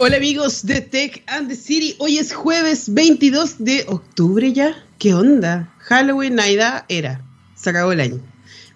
[0.00, 1.96] Hola amigos de Tech and the City.
[1.98, 4.80] Hoy es jueves 22 de octubre ya.
[5.00, 5.74] ¿Qué onda?
[5.80, 7.20] Halloween, Navidad, era.
[7.56, 8.20] Se acabó el año.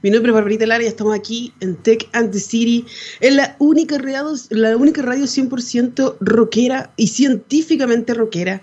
[0.02, 2.84] Mi nombre es Barbarita Lara y estamos aquí en Tech and the City,
[3.20, 8.60] en la única radio, la única radio 100% rockera y científicamente rockera,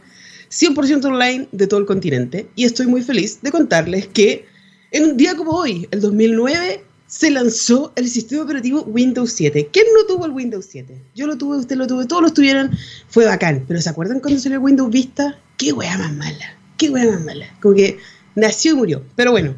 [0.52, 2.50] 100% online de todo el continente.
[2.58, 4.46] Y estoy muy feliz de contarles que
[4.92, 9.70] en un día como hoy, el 2009, se lanzó el sistema operativo Windows 7.
[9.74, 10.96] ¿Quién no tuvo el Windows 7?
[11.16, 12.70] Yo lo tuve, usted lo tuvo, todos lo tuvieron.
[13.08, 13.66] Fue bacán.
[13.68, 15.40] Pero ¿se acuerdan cuando salió el Windows Vista?
[15.58, 16.56] ¡Qué wea más mala!
[16.78, 17.48] ¡Qué wea más mala!
[17.62, 17.98] Como que
[18.36, 19.04] nació y murió.
[19.16, 19.56] Pero bueno,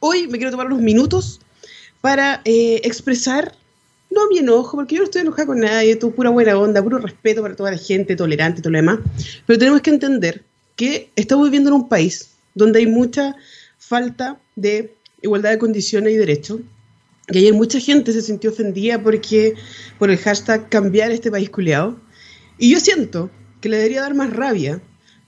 [0.00, 1.40] hoy me quiero tomar unos minutos
[2.00, 3.54] para eh, expresar,
[4.10, 6.98] no mi enojo, porque yo no estoy enojada con nadie, todo pura buena onda, puro
[6.98, 8.98] respeto para toda la gente, tolerante todo lo demás.
[9.46, 10.42] Pero tenemos que entender
[10.74, 13.36] que estamos viviendo en un país donde hay mucha
[13.78, 16.60] falta de igualdad de condiciones y derechos
[17.30, 19.54] y ayer mucha gente se sintió ofendida porque,
[19.98, 22.00] por el hashtag cambiar este país culeado.
[22.58, 24.80] Y yo siento que le debería dar más rabia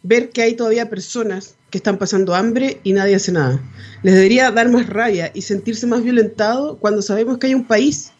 [0.02, 3.60] ver que hay todavía personas que están pasando hambre y nadie hace nada.
[4.02, 8.12] Les debería dar más rabia y sentirse más violentado cuando sabemos que hay un país,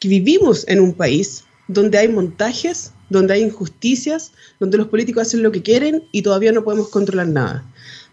[0.00, 5.44] que vivimos en un país donde hay montajes, donde hay injusticias, donde los políticos hacen
[5.44, 7.64] lo que quieren y todavía no podemos controlar nada.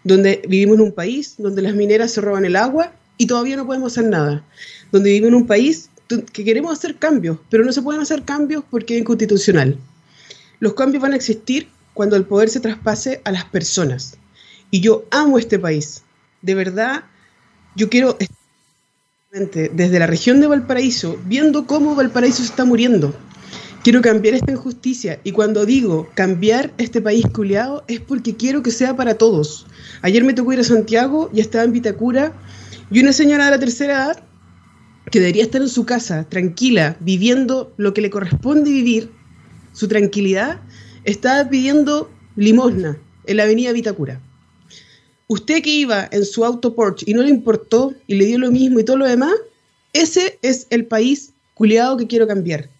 [0.04, 3.66] Donde vivimos en un país donde las mineras se roban el agua y todavía no
[3.66, 4.44] podemos hacer nada
[4.92, 5.90] donde vivimos en un país
[6.32, 9.76] que queremos hacer cambios, pero no se pueden hacer cambios porque es inconstitucional.
[10.60, 14.16] Los cambios van a existir cuando el poder se traspase a las personas.
[14.70, 16.02] Y yo amo este país.
[16.42, 17.04] De verdad,
[17.76, 18.16] yo quiero,
[19.30, 23.14] desde la región de Valparaíso, viendo cómo Valparaíso se está muriendo,
[23.82, 25.20] quiero cambiar esta injusticia.
[25.24, 29.66] Y cuando digo cambiar este país culiado, es porque quiero que sea para todos.
[30.02, 32.32] Ayer me tocó ir a Santiago y estaba en Vitacura
[32.90, 34.27] y una señora de la tercera edad
[35.10, 39.10] que debería estar en su casa, tranquila, viviendo lo que le corresponde vivir,
[39.72, 40.60] su tranquilidad,
[41.04, 44.20] está pidiendo limosna en la avenida Vitacura.
[45.26, 48.50] Usted que iba en su auto Porsche y no le importó y le dio lo
[48.50, 49.34] mismo y todo lo demás,
[49.92, 52.70] ese es el país culiado que quiero cambiar.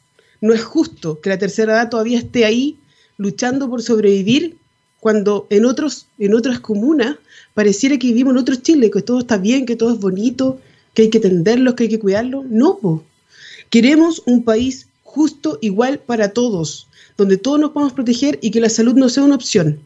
[0.41, 2.79] No es justo que la tercera edad todavía esté ahí
[3.17, 4.57] luchando por sobrevivir
[5.01, 7.17] cuando en, otros, en otras comunas
[7.55, 10.61] pareciera que vivimos en otro Chile, que todo está bien, que todo es bonito,
[10.95, 12.47] que hay que tenderlos, que hay que cuidarlos.
[12.47, 13.03] No,
[13.71, 18.69] queremos un país justo, igual para todos, donde todos nos podamos proteger y que la
[18.69, 19.81] salud no sea una opción.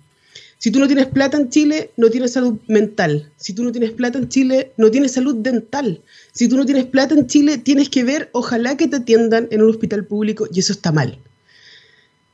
[0.59, 3.29] Si tú no tienes plata en Chile, no tienes salud mental.
[3.37, 6.01] Si tú no tienes plata en Chile, no tienes salud dental.
[6.33, 9.61] Si tú no tienes plata en Chile, tienes que ver, ojalá que te atiendan en
[9.61, 11.19] un hospital público y eso está mal.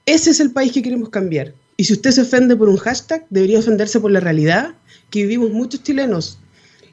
[0.04, 1.54] Ese es el país que queremos cambiar.
[1.78, 4.74] Y si usted se ofende por un hashtag, debería ofenderse por la realidad
[5.08, 6.38] que vivimos muchos chilenos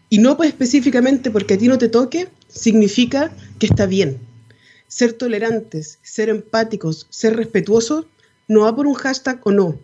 [0.09, 4.19] y no pues específicamente porque a ti no te toque, significa que está bien.
[4.87, 8.05] Ser tolerantes, ser empáticos, ser respetuosos,
[8.47, 9.79] no va por un hashtag o no.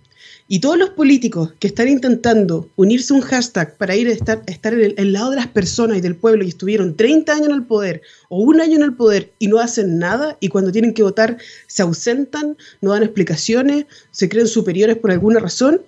[0.48, 4.44] Y todos los políticos que están intentando unirse a un hashtag para ir a estar,
[4.48, 7.56] estar en el, lado de las personas y del pueblo y estuvieron 30 años en
[7.56, 10.94] el poder o un año en el poder y no hacen nada y cuando tienen
[10.94, 15.82] que votar se ausentan, no dan explicaciones, se creen superiores por alguna razón,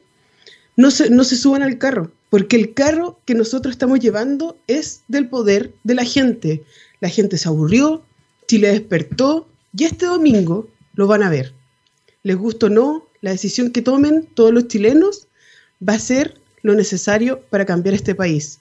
[0.77, 5.03] no se, no se suban al carro porque el carro que nosotros estamos llevando es
[5.07, 6.63] del poder de la gente.
[6.99, 8.01] La gente se aburrió,
[8.47, 11.53] Chile despertó y este domingo lo van a ver.
[12.23, 15.27] Les gusta o no, la decisión que tomen todos los chilenos
[15.88, 18.57] va a ser lo necesario para cambiar este país.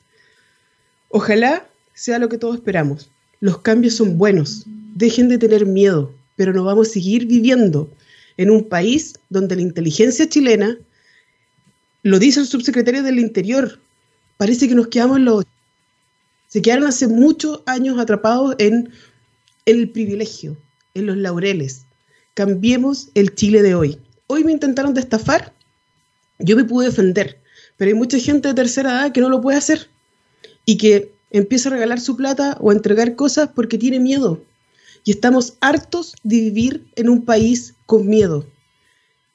[1.08, 3.08] Ojalá sea lo que todos esperamos.
[3.40, 4.66] Los cambios son buenos.
[4.94, 7.90] Dejen de tener miedo, pero no vamos a seguir viviendo
[8.36, 10.76] en un país donde la inteligencia chilena
[12.02, 13.78] lo dice el subsecretario del Interior.
[14.36, 15.44] Parece que nos quedamos los...
[16.48, 18.90] Se quedaron hace muchos años atrapados en
[19.64, 20.56] el privilegio,
[20.94, 21.86] en los laureles.
[22.34, 23.98] Cambiemos el Chile de hoy.
[24.26, 25.52] Hoy me intentaron destafar,
[26.38, 27.40] yo me pude defender,
[27.76, 29.88] pero hay mucha gente de tercera edad que no lo puede hacer
[30.64, 34.42] y que empieza a regalar su plata o a entregar cosas porque tiene miedo.
[35.04, 38.46] Y estamos hartos de vivir en un país con miedo.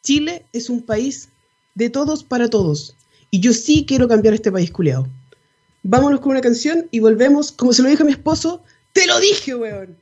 [0.02, 1.30] Chile es un país
[1.77, 2.95] de todos para todos.
[3.29, 5.07] Y yo sí quiero cambiar este país culeado.
[5.83, 8.63] Vámonos con una canción y volvemos, como se lo dijo a mi esposo,
[8.94, 9.95] te lo dije, weón.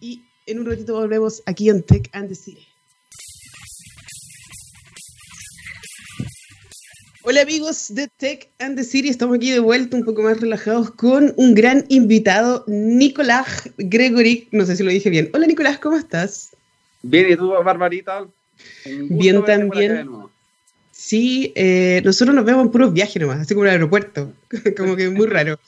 [0.00, 2.66] Y en un ratito volvemos aquí en Tech and the City.
[7.24, 10.92] Hola amigos de Tech and the City, estamos aquí de vuelta un poco más relajados
[10.92, 15.28] con un gran invitado, Nicolás Gregory, no sé si lo dije bien.
[15.34, 16.50] Hola Nicolás, ¿cómo estás?
[17.02, 18.28] Bien, ¿y tú, Barbarita?
[18.84, 20.08] Bien también.
[20.98, 24.32] Sí, eh, nosotros nos vemos en puros viajes nomás, así como en el aeropuerto,
[24.76, 25.60] como que es muy raro.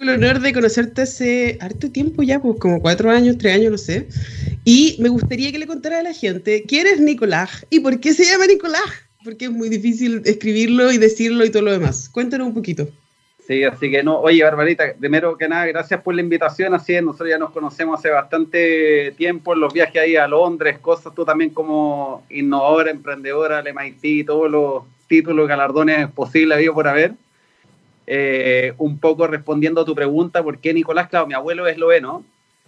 [0.00, 3.78] el honor de conocerte hace harto tiempo ya, pues como cuatro años, tres años, no
[3.78, 4.08] sé.
[4.64, 8.12] Y me gustaría que le contara a la gente quién es Nicolás y por qué
[8.12, 8.82] se llama Nicolás.
[9.22, 12.08] Porque es muy difícil escribirlo y decirlo y todo lo demás.
[12.08, 12.90] Cuéntanos un poquito.
[13.48, 16.74] Sí, así que no, oye, Barbarita, primero que nada, gracias por la invitación.
[16.74, 20.78] Así es, nosotros ya nos conocemos hace bastante tiempo en los viajes ahí a Londres,
[20.80, 26.88] cosas, tú también como innovadora, emprendedora, el MIT, todos los títulos, galardones posibles habido por
[26.88, 27.12] haber.
[28.06, 31.08] Eh, un poco respondiendo a tu pregunta, ¿por qué Nicolás?
[31.08, 32.24] Claro, mi abuelo es esloveno,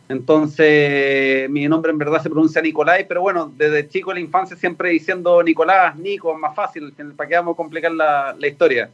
[0.09, 4.57] entonces mi nombre en verdad se pronuncia Nicolás, pero bueno, desde chico en la infancia
[4.57, 8.91] siempre diciendo Nicolás, Nico, más fácil, para que vamos a complicar la, la historia.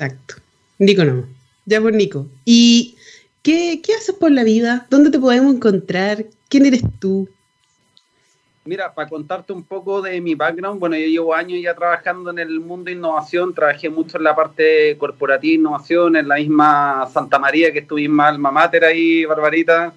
[0.00, 0.41] Exacto.
[0.82, 1.26] Nico no,
[1.64, 2.26] ya por Nico.
[2.44, 2.96] ¿Y
[3.42, 4.86] qué, qué haces por la vida?
[4.90, 6.26] ¿Dónde te podemos encontrar?
[6.48, 7.28] ¿Quién eres tú?
[8.64, 12.38] Mira, para contarte un poco de mi background, bueno, yo llevo años ya trabajando en
[12.38, 17.40] el mundo de innovación, trabajé mucho en la parte corporativa innovación, en la misma Santa
[17.40, 19.92] María que estuvimos alma mater ahí, Barbarita,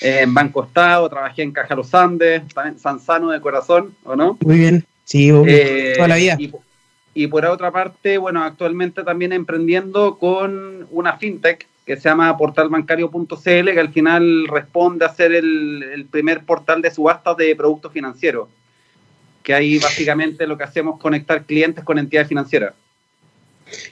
[0.00, 4.36] en Banco Estado, trabajé en Caja Los Andes, también Sansano de corazón, ¿o no?
[4.40, 6.36] Muy bien, sí, eh, toda la vida.
[6.40, 6.52] Y,
[7.14, 13.36] y por otra parte, bueno, actualmente también emprendiendo con una fintech que se llama portalbancario.cl,
[13.44, 18.48] que al final responde a ser el, primer portal de subastas de productos financieros,
[19.42, 22.74] que ahí básicamente lo que hacemos es conectar clientes con entidades financieras.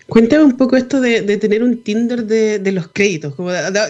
[0.09, 3.35] Cuéntame un poco esto de, tener un Tinder de, los créditos.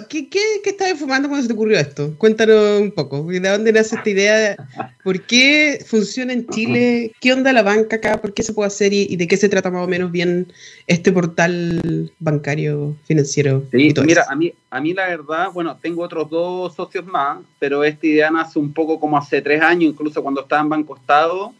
[0.08, 2.14] ¿qué, qué, qué, estabas fumando cuando se te ocurrió esto?
[2.18, 3.22] Cuéntanos un poco.
[3.24, 4.68] ¿De dónde nace esta idea?
[5.02, 7.12] ¿Por qué funciona en Chile?
[7.20, 8.20] ¿Qué onda la banca acá?
[8.20, 8.92] ¿Por qué se puede hacer?
[8.92, 10.52] ¿Y, de qué se trata más o menos bien
[10.86, 13.64] este portal bancario financiero?
[13.70, 17.82] Sí, mira, a mí, a mí la verdad, bueno, tengo otros dos socios más, pero
[17.84, 21.54] esta idea nace un poco como hace tres años, incluso cuando estaba en Banco Estado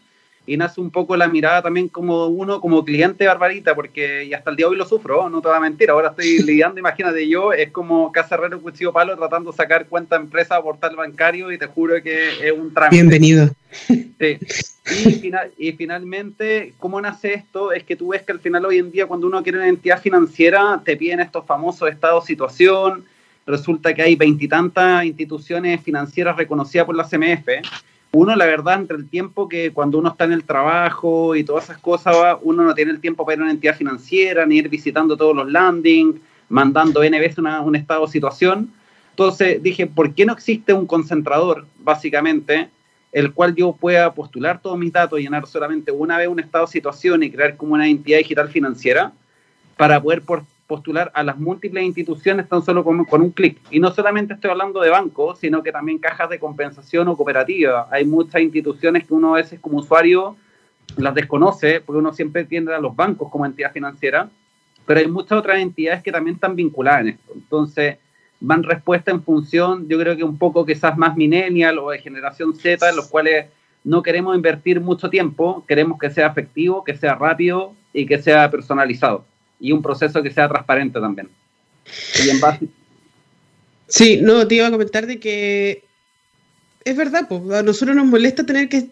[0.45, 4.49] y nace un poco la mirada también como uno, como cliente Barbarita, porque y hasta
[4.49, 7.27] el día de hoy lo sufro, no te voy a mentir, ahora estoy lidiando, imagínate
[7.27, 11.51] yo, es como casa herrero cuchillo palo tratando de sacar cuenta empresa a portal bancario
[11.51, 12.95] y te juro que es un trámite.
[12.95, 13.49] Bienvenido.
[13.87, 14.37] Sí.
[15.05, 17.71] Y, final, y finalmente, ¿cómo nace esto?
[17.71, 20.01] Es que tú ves que al final hoy en día cuando uno quiere una entidad
[20.01, 23.05] financiera, te piden estos famosos estados situación,
[23.45, 27.47] resulta que hay veintitantas instituciones financieras reconocidas por la CMF,
[28.13, 31.65] uno, la verdad, entre el tiempo que cuando uno está en el trabajo y todas
[31.65, 34.67] esas cosas, uno no tiene el tiempo para ir a una entidad financiera, ni ir
[34.67, 36.19] visitando todos los landings,
[36.49, 38.73] mandando N veces un estado de situación.
[39.11, 42.69] Entonces dije, ¿por qué no existe un concentrador, básicamente,
[43.13, 46.71] el cual yo pueda postular todos mis datos, llenar solamente una vez un estado de
[46.71, 49.13] situación y crear como una entidad digital financiera
[49.77, 53.59] para poder por, postular a las múltiples instituciones tan solo con, un clic.
[53.71, 57.89] Y no solamente estoy hablando de bancos, sino que también cajas de compensación o cooperativa.
[57.91, 60.37] Hay muchas instituciones que uno a veces como usuario
[60.95, 64.29] las desconoce, porque uno siempre tiende a los bancos como entidad financiera,
[64.85, 67.33] pero hay muchas otras entidades que también están vinculadas en esto.
[67.35, 67.97] Entonces,
[68.39, 72.55] van respuesta en función, yo creo que un poco quizás más millennial o de generación
[72.55, 73.47] Z, en los cuales
[73.83, 78.49] no queremos invertir mucho tiempo, queremos que sea efectivo, que sea rápido y que sea
[78.49, 79.25] personalizado
[79.61, 81.29] y un proceso que sea transparente también.
[83.87, 85.83] Sí, no, te iba a comentar de que
[86.83, 88.89] es verdad, pues a nosotros nos molesta tener que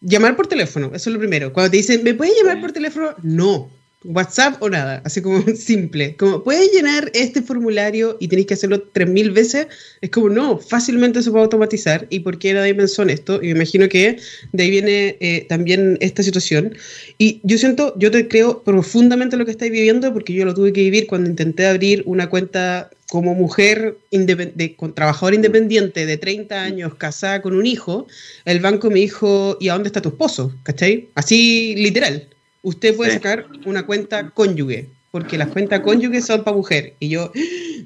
[0.00, 1.52] llamar por teléfono, eso es lo primero.
[1.52, 3.14] Cuando te dicen, ¿me puedes llamar por teléfono?
[3.22, 3.70] No.
[4.08, 6.16] WhatsApp o nada, así como simple.
[6.16, 9.66] Como, ¿puedes llenar este formulario y tenéis que hacerlo 3.000 veces?
[10.00, 12.06] Es como, no, fácilmente se puede automatizar.
[12.08, 13.36] ¿Y por qué nadie pensó en esto?
[13.36, 14.18] Y me imagino que
[14.52, 16.74] de ahí viene eh, también esta situación.
[17.18, 20.72] Y yo siento, yo te creo profundamente lo que estáis viviendo, porque yo lo tuve
[20.72, 26.62] que vivir cuando intenté abrir una cuenta como mujer de, con trabajadora independiente de 30
[26.62, 28.06] años, casada con un hijo,
[28.44, 30.54] el banco me dijo, ¿y a dónde está tu esposo?
[30.62, 31.08] ¿Cachai?
[31.14, 32.28] Así literal
[32.68, 36.94] usted puede sacar una cuenta cónyuge, porque las cuentas cónyuge son para mujer.
[37.00, 37.32] Y yo,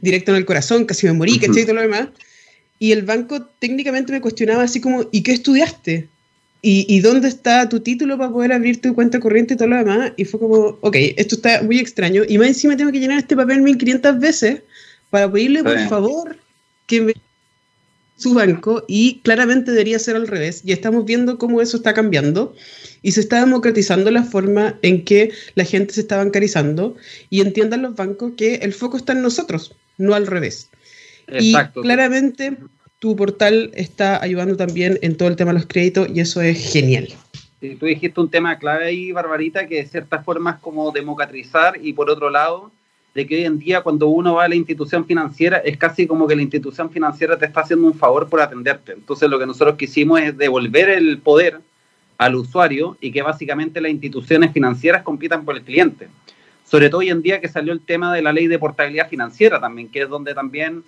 [0.00, 1.62] directo en el corazón, casi me morí, ¿cachai?
[1.62, 2.08] Y todo lo demás.
[2.78, 6.08] Y el banco técnicamente me cuestionaba así como, ¿y qué estudiaste?
[6.64, 10.12] ¿Y, dónde está tu título para poder abrir tu cuenta corriente y todo lo demás?
[10.16, 12.22] Y fue como, ok, esto está muy extraño.
[12.28, 14.62] Y más encima tengo que llenar este papel 1500 veces
[15.10, 16.36] para pedirle, por favor,
[16.86, 17.14] que me
[18.22, 20.62] su banco y claramente debería ser al revés.
[20.64, 22.54] Y estamos viendo cómo eso está cambiando
[23.02, 26.96] y se está democratizando la forma en que la gente se está bancarizando
[27.30, 30.70] y entiendan los bancos que el foco está en nosotros, no al revés.
[31.26, 31.80] Exacto.
[31.80, 32.56] Y claramente
[33.00, 36.72] tu portal está ayudando también en todo el tema de los créditos y eso es
[36.72, 37.08] genial.
[37.60, 41.78] Sí, tú dijiste un tema clave ahí, Barbarita, que de cierta forma es como democratizar
[41.80, 42.70] y por otro lado
[43.14, 46.26] de que hoy en día cuando uno va a la institución financiera es casi como
[46.26, 48.92] que la institución financiera te está haciendo un favor por atenderte.
[48.92, 51.60] Entonces lo que nosotros quisimos es devolver el poder
[52.18, 56.08] al usuario y que básicamente las instituciones financieras compitan por el cliente.
[56.64, 59.60] sobre todo hoy en día que salió el tema de la ley de portabilidad financiera
[59.60, 60.82] también, que es donde también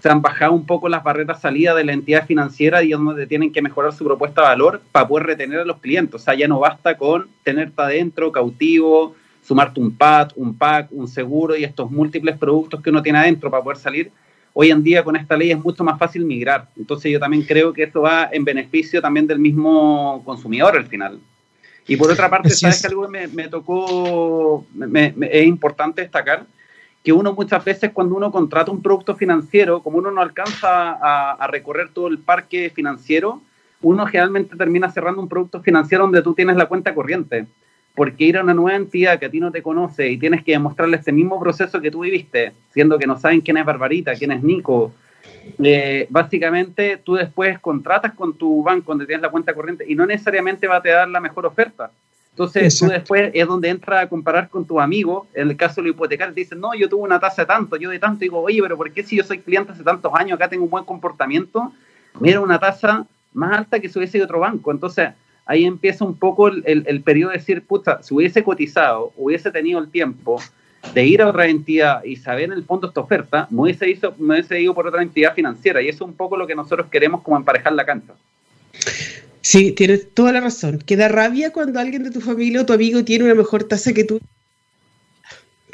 [0.00, 3.26] se han bajado un poco las barreras salida de la entidad financiera y es donde
[3.26, 6.14] tienen que mejorar su propuesta de valor para poder retener a los clientes.
[6.14, 9.14] O sea, ya no basta con tenerte adentro, cautivo,
[9.50, 13.50] sumarte un PAT, un PAC, un seguro y estos múltiples productos que uno tiene adentro
[13.50, 14.12] para poder salir.
[14.52, 16.68] Hoy en día con esta ley es mucho más fácil migrar.
[16.76, 21.18] Entonces yo también creo que esto va en beneficio también del mismo consumidor al final.
[21.88, 26.46] Y por otra parte, ¿sabes que algo me, me tocó, me, es importante destacar?
[27.02, 30.92] que uno muchas veces cuando uno contrata un producto financiero, como uno no alcanza
[31.32, 33.40] a, recorrer todo el parque financiero,
[33.80, 37.46] uno generalmente termina cerrando un producto financiero donde tú tienes la cuenta corriente.
[37.94, 40.52] Porque ir a una nueva entidad que a ti no te conoce y tienes que
[40.52, 44.32] demostrarle este mismo proceso que tú viviste, siendo que no saben quién es Barbarita, quién
[44.32, 44.92] es Nico,
[45.62, 50.06] eh, básicamente tú después contratas con tu banco donde tienes la cuenta corriente y no
[50.06, 51.90] necesariamente va a te dar la mejor oferta.
[52.30, 55.88] Entonces tú después es donde entra a comparar con tu amigo, en el caso de
[55.88, 58.40] lo hipotecario, te dicen, no, yo tuve una tasa de tanto, yo de tanto, digo,
[58.40, 60.84] oye, pero ¿por qué si yo soy cliente hace tantos años, acá tengo un buen
[60.84, 61.72] comportamiento,
[62.18, 64.70] mira una tasa más alta que si hubiese de otro banco?
[64.70, 65.10] Entonces
[65.50, 69.80] ahí empieza un poco el, el, periodo de decir, puta, si hubiese cotizado, hubiese tenido
[69.80, 70.40] el tiempo
[70.94, 74.14] de ir a otra entidad y saber en el fondo esta oferta, me hubiese, hizo,
[74.18, 76.86] me hubiese ido por otra entidad financiera y eso es un poco lo que nosotros
[76.88, 78.14] queremos como emparejar la cancha.
[79.40, 80.78] Sí, tienes toda la razón.
[80.78, 83.92] Que da rabia cuando alguien de tu familia o tu amigo tiene una mejor tasa
[83.92, 84.20] que tú.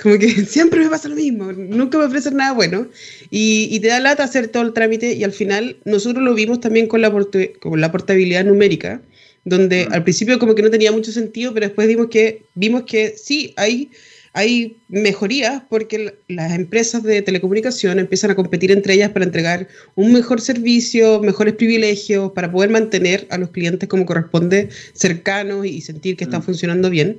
[0.02, 2.86] Como que siempre me pasa lo mismo, nunca me ofrecen nada bueno.
[3.28, 6.86] Y, te da lata hacer todo el trámite y al final nosotros lo vimos también
[6.86, 9.02] con la, con la portabilidad numérica,
[9.46, 9.92] donde mm.
[9.94, 13.54] al principio como que no tenía mucho sentido, pero después vimos que, vimos que sí,
[13.56, 13.90] hay
[14.36, 20.12] hay mejorías porque las empresas de telecomunicación empiezan a competir entre ellas para entregar un
[20.12, 26.18] mejor servicio, mejores privilegios, para poder mantener a los clientes como corresponde cercanos y sentir
[26.18, 26.44] que están mm.
[26.44, 27.18] funcionando bien.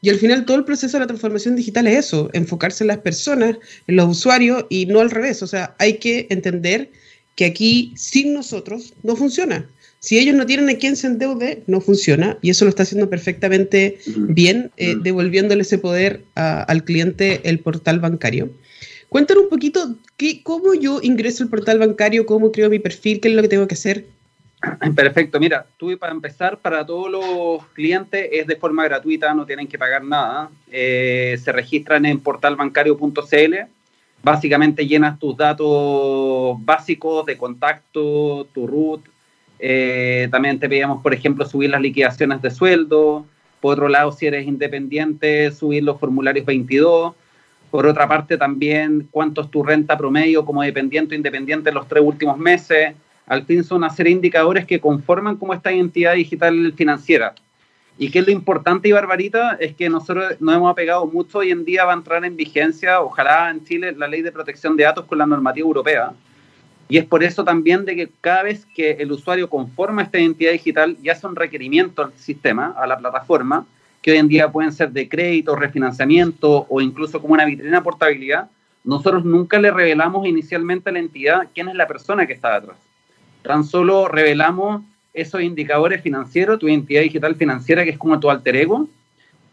[0.00, 2.98] Y al final todo el proceso de la transformación digital es eso, enfocarse en las
[2.98, 5.42] personas, en los usuarios y no al revés.
[5.42, 6.90] O sea, hay que entender
[7.34, 9.68] que aquí sin nosotros no funciona.
[10.04, 12.36] Si ellos no tienen a quién se endeude, no funciona.
[12.42, 18.00] Y eso lo está haciendo perfectamente bien, eh, devolviéndole ese poder al cliente el portal
[18.00, 18.50] bancario.
[19.08, 23.28] Cuéntanos un poquito qué, cómo yo ingreso al portal bancario, cómo creo mi perfil, qué
[23.28, 24.04] es lo que tengo que hacer.
[24.94, 29.68] Perfecto, mira, tú para empezar, para todos los clientes es de forma gratuita, no tienen
[29.68, 30.50] que pagar nada.
[30.70, 33.54] Eh, se registran en portalbancario.cl.
[34.22, 39.13] Básicamente llenas tus datos básicos de contacto, tu root,
[39.58, 43.26] eh, también te pedíamos, por ejemplo, subir las liquidaciones de sueldo.
[43.60, 47.14] Por otro lado, si eres independiente, subir los formularios 22.
[47.70, 51.88] Por otra parte, también cuánto es tu renta promedio como dependiente o independiente en los
[51.88, 52.94] tres últimos meses.
[53.26, 57.34] Al fin son una serie de indicadores que conforman como esta identidad digital financiera.
[57.96, 61.38] Y que es lo importante y barbarita es que nosotros nos hemos apegado mucho.
[61.38, 64.76] Hoy en día va a entrar en vigencia, ojalá en Chile, la ley de protección
[64.76, 66.12] de datos con la normativa europea
[66.88, 70.52] y es por eso también de que cada vez que el usuario conforma esta identidad
[70.52, 73.66] digital y hace un requerimiento al sistema, a la plataforma,
[74.02, 78.50] que hoy en día pueden ser de crédito, refinanciamiento o incluso como una vitrina portabilidad,
[78.84, 82.76] nosotros nunca le revelamos inicialmente a la entidad quién es la persona que está detrás.
[83.42, 84.82] Tan solo revelamos
[85.14, 88.88] esos indicadores financieros, tu identidad digital financiera, que es como tu alter ego,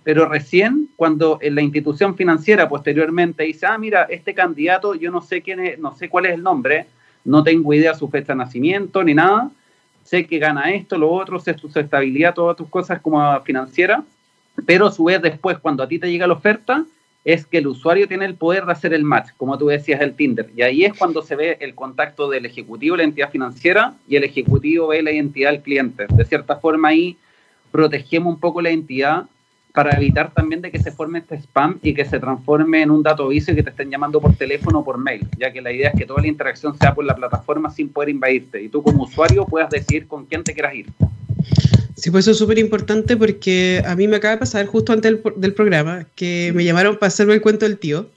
[0.04, 5.42] pero recién cuando la institución financiera posteriormente dice, ah, mira, este candidato, yo no sé
[5.42, 6.88] quién es, no sé cuál es el nombre,
[7.24, 9.52] no tengo idea de su fecha de nacimiento ni nada,
[10.04, 14.04] sé que gana esto, lo otro, sé su estabilidad, todas tus cosas como financiera,
[14.66, 16.86] pero a su vez después cuando a ti te llega la oferta,
[17.24, 20.16] es que el usuario tiene el poder de hacer el match, como tú decías, el
[20.16, 20.50] Tinder.
[20.56, 24.24] Y ahí es cuando se ve el contacto del ejecutivo, la entidad financiera, y el
[24.24, 26.08] ejecutivo ve la identidad del cliente.
[26.10, 27.18] De cierta forma ahí
[27.72, 29.26] protegemos un poco la entidad
[29.74, 33.04] para evitar también de que se forme este spam y que se transforme en un
[33.04, 35.72] dato aviso y que te estén llamando por teléfono o por mail, ya que la
[35.72, 38.84] idea es que toda la interacción sea por la plataforma sin poder invadirte y tú
[38.84, 40.88] como usuario puedas decidir con quién te quieras ir.
[41.96, 45.20] Sí, pues eso es súper importante porque a mí me acaba de pasar justo antes
[45.36, 48.10] del, programa que me llamaron para hacerme el cuento del tío.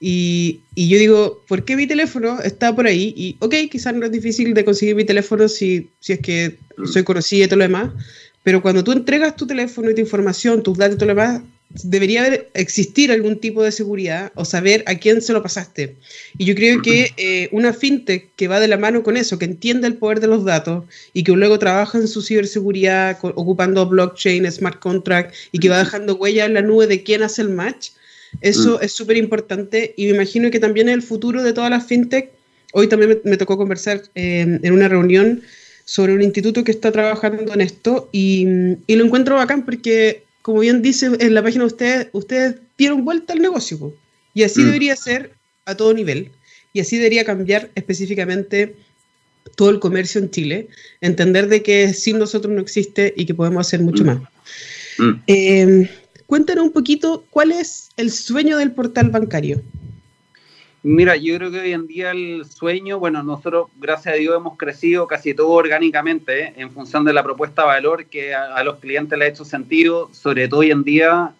[0.00, 3.12] Y, y, yo digo, ¿por qué mi teléfono está por ahí?
[3.16, 7.04] Y, ok, quizás no es difícil de conseguir mi teléfono si, si es que soy
[7.04, 7.90] conocida y todo lo demás,
[8.42, 11.42] pero cuando tú entregas tu teléfono y tu información, tus datos y todo lo demás,
[11.70, 15.96] debería existir algún tipo de seguridad o saber a quién se lo pasaste.
[16.38, 19.44] Y yo creo que eh, una fintech que va de la mano con eso, que
[19.44, 24.50] entiende el poder de los datos y que luego trabaja en su ciberseguridad ocupando blockchain,
[24.50, 27.90] smart contract y que va dejando huella en la nube de quién hace el match,
[28.40, 28.84] eso mm.
[28.84, 32.30] es súper importante y me imagino que también el futuro de todas las fintech.
[32.72, 35.42] Hoy también me, tocó conversar eh, en una reunión
[35.88, 40.82] sobre un instituto que está trabajando en esto y, lo encuentro bacán porque como bien
[40.82, 43.94] dice en la página de ustedes, ustedes dieron vuelta al negocio.
[44.34, 44.64] Y así mm.
[44.66, 45.32] debería ser
[45.64, 46.30] a todo nivel.
[46.74, 48.76] Y así debería cambiar específicamente
[49.56, 50.68] todo el comercio en Chile.
[51.00, 54.06] Entender de que sin nosotros no existe y que podemos hacer mucho mm.
[54.06, 54.18] más.
[54.98, 55.12] Mm.
[55.26, 55.90] Eh,
[56.26, 59.62] cuéntanos un poquito cuál es el sueño del portal bancario.
[60.84, 64.56] Mira, yo creo que hoy en día el sueño, bueno, nosotros, gracias a Dios, hemos
[64.56, 66.52] crecido casi todo orgánicamente ¿eh?
[66.56, 70.08] en función de la propuesta de valor que a, los clientes le ha hecho sentido,
[70.12, 71.34] sobre todo hoy en día,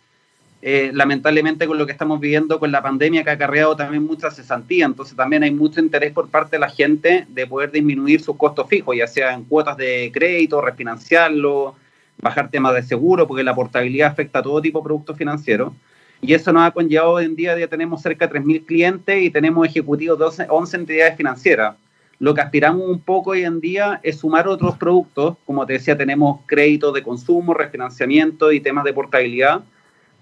[0.60, 4.28] eh, lamentablemente con lo que estamos viviendo con la pandemia que ha acarreado también mucha
[4.32, 8.36] cesantía, entonces también hay mucho interés por parte de la gente de poder disminuir sus
[8.36, 11.76] costos fijos, ya sea en cuotas de crédito, refinanciarlo,
[12.20, 15.72] bajar temas de seguro, porque la portabilidad afecta a todo tipo de productos financieros.
[16.20, 19.66] Y eso nos ha conllevado hoy en día, tenemos cerca de 3.000 clientes y tenemos
[19.66, 21.76] ejecutivos de 11 entidades financieras.
[22.18, 25.96] Lo que aspiramos un poco hoy en día es sumar otros productos, como te decía,
[25.96, 29.60] tenemos créditos de consumo, refinanciamiento y temas de portabilidad.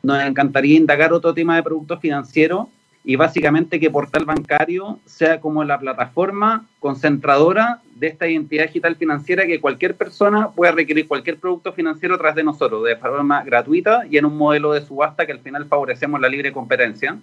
[0.03, 2.67] Nos encantaría indagar otro tema de productos financieros
[3.09, 9.47] y básicamente que Portal Bancario sea como la plataforma concentradora de esta identidad digital financiera
[9.47, 14.03] que cualquier persona pueda requerir cualquier producto financiero a través de nosotros de forma gratuita
[14.11, 17.17] y en un modelo de subasta que al final favorecemos la libre competencia.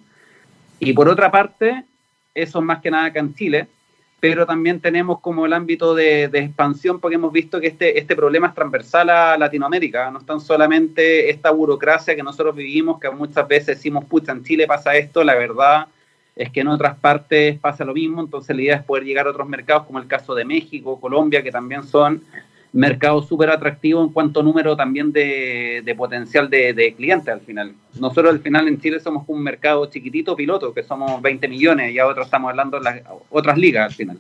[0.80, 1.84] Y por otra parte,
[2.34, 3.68] eso es más que nada acá en Chile,
[4.24, 8.48] pero también tenemos como el ámbito de, expansión porque hemos visto que este, este problema
[8.48, 13.46] es transversal a Latinoamérica, no es tan solamente esta burocracia que nosotros vivimos, que muchas
[13.46, 15.88] veces decimos, pucha, en Chile pasa esto, la verdad
[16.38, 19.32] es que en otras partes pasa lo mismo, entonces la idea es poder llegar a
[19.32, 22.24] otros mercados como el caso de México, Colombia, que también son
[22.74, 27.74] mercados súper atractivos en cuanto a número también de, potencial de, de, clientes al final.
[28.00, 32.00] Nosotros al final en Chile somos un mercado chiquitito piloto, que somos 20 millones y
[32.00, 34.20] a otros estamos hablando de las otras ligas al final.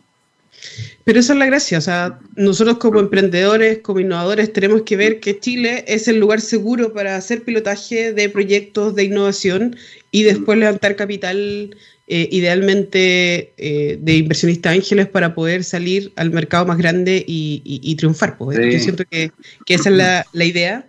[1.03, 5.19] Pero esa es la gracia, o sea, nosotros como emprendedores, como innovadores, tenemos que ver
[5.19, 9.75] que Chile es el lugar seguro para hacer pilotaje de proyectos de innovación
[10.11, 11.75] y después levantar capital
[12.15, 18.37] eh, idealmente eh, de inversionistas ángeles para poder salir al mercado más grande y, triunfar.
[18.37, 18.71] Pues, ¿eh?
[18.71, 19.31] Yo siento que,
[19.65, 19.95] esa es
[20.31, 20.85] la, idea.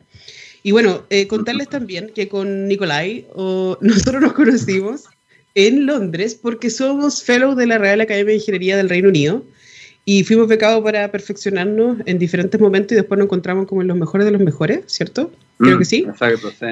[0.63, 3.25] Y bueno, contarles también que con Nicolai
[3.81, 5.05] nosotros nos conocimos
[5.55, 9.47] en Londres porque somos fellow de la Real Academia de Ingeniería del Reino Unido
[10.05, 13.97] y fuimos becados para perfeccionarnos en diferentes momentos y después nos encontramos como en los
[13.97, 15.33] mejores de los mejores, ¿cierto?
[15.57, 16.05] Creo mm, que sí.
[16.07, 16.67] Exacto, sí.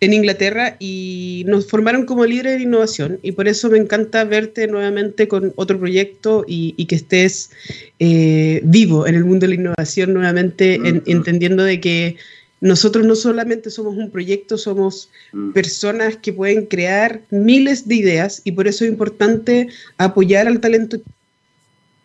[0.00, 4.68] En Inglaterra y nos formaron como líderes de innovación y por eso me encanta verte
[4.68, 7.50] nuevamente con otro proyecto y, que estés
[7.98, 11.02] eh, vivo en el mundo de la innovación nuevamente, mm.
[11.06, 12.16] entendiendo de que
[12.60, 15.52] nosotros no solamente somos un proyecto, somos mm.
[15.52, 20.98] personas que pueden crear miles de ideas y por eso es importante apoyar al talento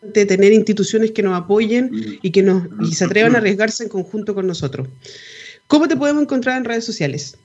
[0.01, 2.19] de tener instituciones que nos apoyen mm.
[2.21, 4.88] y que nos y se atrevan a arriesgarse en conjunto con nosotros.
[5.67, 7.38] ¿Cómo te podemos encontrar en redes sociales?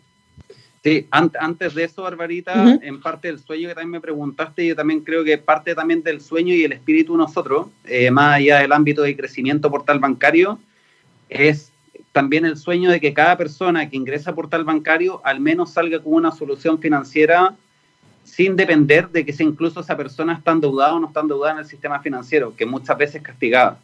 [0.83, 5.01] Sí, antes de eso, Barbarita, en parte del sueño que también me preguntaste, yo también
[5.01, 8.73] creo que parte también del sueño y el espíritu de nosotros, eh, más allá del
[8.73, 10.59] ámbito de crecimiento portal bancario,
[11.29, 11.73] es
[12.13, 16.01] también el sueño de que cada persona que ingresa a portal bancario al menos salga
[16.01, 17.55] con una solución financiera
[18.25, 21.59] sin depender de que si incluso esa persona está endeudada o no está endeudada en
[21.61, 23.79] el sistema financiero, que muchas veces es castigada.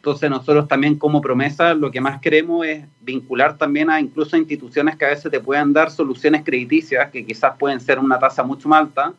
[0.00, 4.96] Entonces nosotros también como promesa lo que más queremos es vincular también a incluso instituciones
[4.96, 8.66] que a veces te puedan dar soluciones crediticias que quizás pueden ser una tasa mucho
[8.66, 9.12] más alta,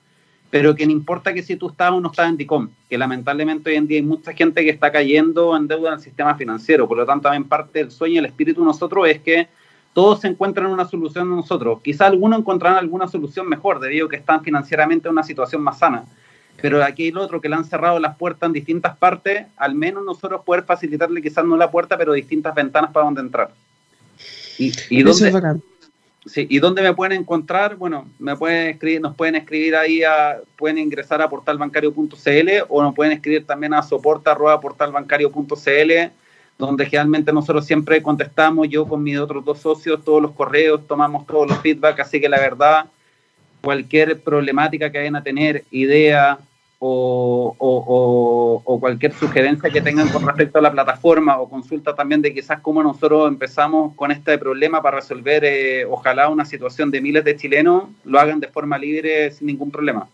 [0.49, 3.69] pero que no importa que si tú estás o no estás en DICOM, que lamentablemente
[3.69, 6.87] hoy en día hay mucha gente que está cayendo en deuda en el sistema financiero,
[6.87, 9.49] por lo tanto también parte del sueño y el espíritu de nosotros es que
[9.93, 11.79] todos se encuentran una solución de nosotros.
[11.83, 15.77] Quizás algunos encontrarán alguna solución mejor debido a que están financieramente en una situación más
[15.77, 16.05] sana
[16.59, 20.03] pero aquí el otro que le han cerrado las puertas en distintas partes, al menos
[20.03, 23.51] nosotros poder facilitarle quizás no la puerta, pero distintas ventanas para donde entrar.
[24.57, 25.59] Y, y dónde,
[26.25, 30.39] sí, y dónde me pueden encontrar, bueno, me pueden escribir, nos pueden escribir ahí, a,
[30.55, 36.11] pueden ingresar a portalbancario.cl o nos pueden escribir también a soporta.portalbancario.cl
[36.61, 41.25] donde generalmente nosotros siempre contestamos, yo con mis otros dos socios, todos los correos, tomamos
[41.25, 42.85] todos los feedback, así que la verdad,
[43.61, 46.39] cualquier problemática que vayan a tener, idea,
[46.83, 52.59] o, cualquier sugerencia que tengan con respecto a la plataforma o consulta también de quizás
[52.61, 57.35] cómo nosotros empezamos con este problema para resolver, eh, ojalá, una situación de miles de
[57.35, 60.07] chilenos, lo hagan de forma libre sin ningún problema.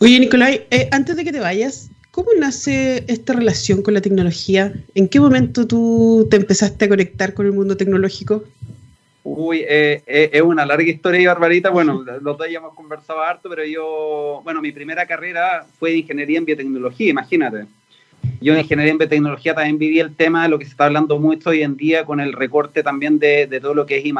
[0.00, 4.74] Oye, Nicolai, eh, antes de que te vayas, ¿cómo nace esta relación con la tecnología?
[4.94, 8.44] ¿En qué momento tú te empezaste a conectar con el mundo tecnológico?
[9.28, 11.70] Uy, eh, eh, es una larga historia y barbarita.
[11.70, 16.38] Bueno, los dos ya hemos conversado harto, pero yo, bueno, mi primera carrera fue ingeniería
[16.38, 17.64] en biotecnología, imagínate.
[18.40, 21.18] yo en ingeniería en biotecnología también viví el tema de lo que se está hablando
[21.18, 24.14] mucho hoy en día con el recorte también de, todo lo que es I.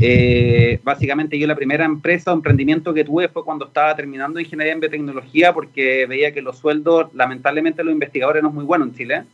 [0.00, 4.72] Eh, básicamente yo la primera empresa o emprendimiento que tuve fue cuando estaba terminando ingeniería
[4.72, 8.94] en biotecnología porque veía que los sueldos, lamentablemente los investigadores no es muy bueno en
[8.94, 9.24] Chile.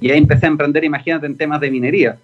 [0.00, 2.18] Y ahí empecé a emprender, imagínate, en temas de minería.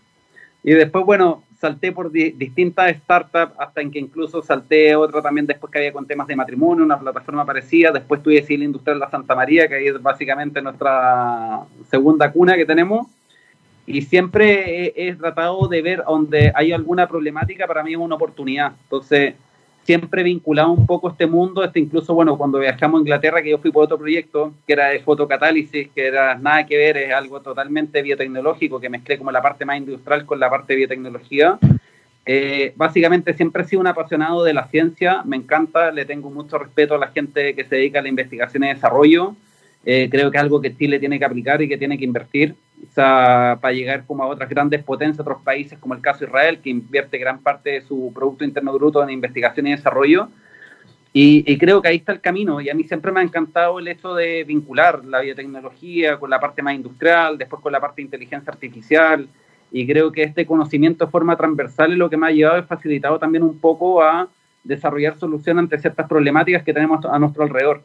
[0.64, 5.72] Y después, bueno, salté por distintas startups hasta en que incluso salté otra también después
[5.72, 7.90] que había con temas de matrimonio, una plataforma parecida.
[7.90, 12.66] Después tuve Civil Industrial La Santa María, que ahí es básicamente nuestra segunda cuna que
[12.66, 13.06] tenemos
[13.86, 18.72] y siempre he, tratado de ver donde hay alguna problemática, para mí es una oportunidad.
[18.82, 19.34] Entonces,
[19.84, 23.58] siempre vinculado un poco este mundo, este incluso, bueno, cuando viajamos a Inglaterra, que yo
[23.58, 27.40] fui por otro proyecto, que era de fotocatálisis, que era nada que ver, es algo
[27.40, 31.58] totalmente biotecnológico, que mezclé como la parte más industrial con la parte de biotecnología.
[32.26, 36.58] Eh, básicamente siempre he sido un apasionado de la ciencia, me encanta, le tengo mucho
[36.58, 39.36] respeto a la gente que se dedica a la investigación y desarrollo.
[39.86, 42.54] Eh, creo que es algo que Chile tiene que aplicar y que tiene que invertir
[42.94, 47.18] para llegar como a otras grandes potencias, otros países como el caso Israel, que invierte
[47.18, 50.28] gran parte de su Producto Interno Bruto en investigación y desarrollo.
[51.16, 52.60] Y, creo que ahí está el camino.
[52.60, 56.40] Y a mí siempre me ha encantado el hecho de vincular la biotecnología con la
[56.40, 59.28] parte más industrial, después con la parte de inteligencia artificial.
[59.70, 62.62] Y creo que este conocimiento de forma transversal es lo que me ha llevado y
[62.62, 64.28] facilitado también un poco a
[64.64, 67.84] desarrollar soluciones ante ciertas problemáticas que tenemos a nuestro alrededor.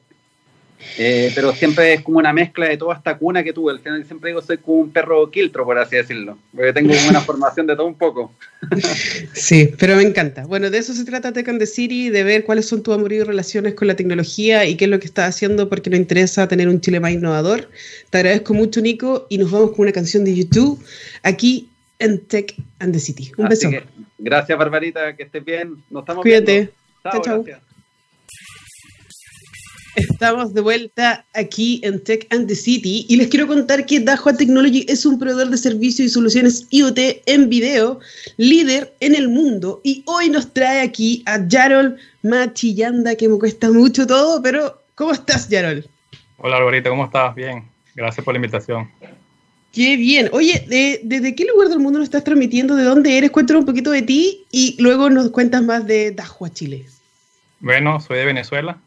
[0.98, 3.74] Eh, pero siempre es como una mezcla de toda esta cuna que tuve.
[3.74, 6.38] Al final siempre digo, soy como un perro quiltro, por así decirlo.
[6.56, 8.34] Porque tengo una formación de todo un poco.
[9.34, 10.46] sí, pero me encanta.
[10.46, 13.28] Bueno, de eso se trata Tech and the City, de ver cuáles son tus amoríos
[13.28, 16.70] relaciones con la tecnología y qué es lo que estás haciendo porque nos interesa tener
[16.70, 17.70] un Chile más innovador.
[18.10, 20.84] Te agradezco mucho, Nico, y nos vamos con una canción de YouTube
[21.24, 23.32] aquí en Tech and the City.
[23.38, 23.70] Un beso.
[24.18, 25.76] gracias, Barbarita, que estés bien.
[25.90, 26.72] Nos estamos Cuídate.
[27.04, 27.46] Chao, chao.
[30.00, 34.34] Estamos de vuelta aquí en Tech and the City y les quiero contar que Dahua
[34.34, 38.00] Technology es un proveedor de servicios y soluciones IoT en video,
[38.38, 39.82] líder en el mundo.
[39.84, 45.12] Y hoy nos trae aquí a Yarol Machillanda, que me cuesta mucho todo, pero ¿cómo
[45.12, 45.86] estás, Yarol?
[46.38, 47.36] Hola, Alvarito, ¿cómo estás?
[47.36, 48.90] Bien, gracias por la invitación.
[49.74, 50.30] Qué bien.
[50.32, 50.66] Oye,
[51.04, 52.76] ¿desde qué lugar del mundo nos estás transmitiendo?
[52.76, 53.32] ¿De dónde eres?
[53.32, 56.86] Cuéntanos un poquito de ti y luego nos cuentas más de Dahua Chile.
[57.60, 58.80] Bueno, soy de Venezuela,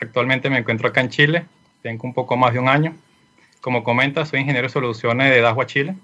[0.00, 1.44] Actualmente me encuentro acá en Chile,
[1.82, 2.96] tengo un poco más de un año.
[3.60, 5.94] Como comenta, soy ingeniero de soluciones de Dahua Chile.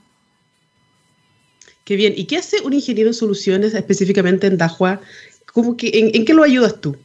[1.85, 2.13] Qué bien.
[2.17, 5.01] ¿Y qué hace un ingeniero de soluciones específicamente en Dahua?
[5.53, 6.97] ¿Cómo que, en, qué lo ayudas tú?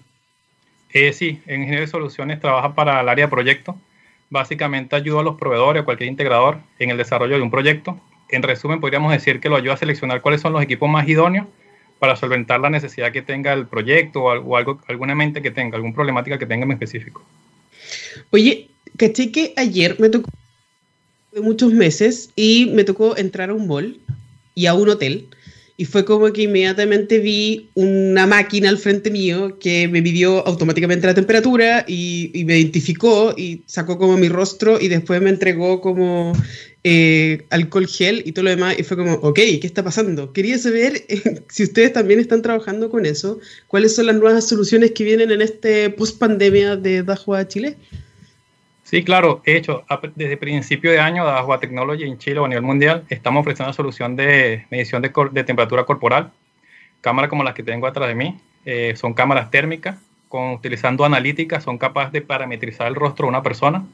[0.90, 3.80] Eh, sí, en ingeniero de soluciones trabaja para el área de proyecto.
[4.30, 8.00] Básicamente ayuda a los proveedores o cualquier integrador en el desarrollo de un proyecto.
[8.28, 11.48] En resumen, podríamos decir que lo ayuda a seleccionar cuáles son los equipos más idóneos
[12.02, 15.94] para solventar la necesidad que tenga el proyecto o, algo, alguna mente que tenga, alguna
[15.94, 17.24] problemática que tenga en específico.
[18.32, 20.32] Oye, caché que ayer me tocó
[21.32, 24.00] de muchos meses y me tocó entrar a un mall
[24.56, 25.28] y a un hotel
[25.78, 31.06] y fue como que inmediatamente vi una máquina al frente mío que me midió automáticamente
[31.06, 35.82] la temperatura y, y, me identificó y sacó como mi rostro y después me entregó
[35.82, 36.34] como
[36.84, 40.34] eh, alcohol gel y todo lo demás, y fue como, ok, ¿qué está pasando?
[40.34, 44.92] Quería saber eh, si ustedes también están trabajando con eso, cuáles son las nuevas soluciones
[44.92, 47.78] que vienen en este post pandemia de Dahua Chile.
[48.84, 52.64] Sí, claro, he hecho, desde principio de año, Dahua Technology en Chile o a nivel
[52.64, 56.32] mundial, estamos ofreciendo una solución de medición de, de temperatura corporal.
[57.00, 61.62] Cámaras como las que tengo atrás de mí, eh, son cámaras térmicas, con, utilizando analítica,
[61.62, 63.86] son capaces de parametrizar el rostro de una persona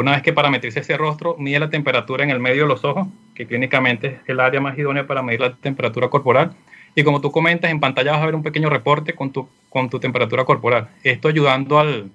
[0.00, 3.08] una vez que parametrice ese rostro, mide la temperatura en el medio de los ojos,
[3.34, 6.52] que clínicamente es el área más idónea para medir la temperatura corporal.
[6.94, 9.90] Y como tú comentas, en pantalla vas a ver un pequeño reporte con tu, con
[9.90, 10.88] tu temperatura corporal.
[11.02, 12.12] Esto ayudando al,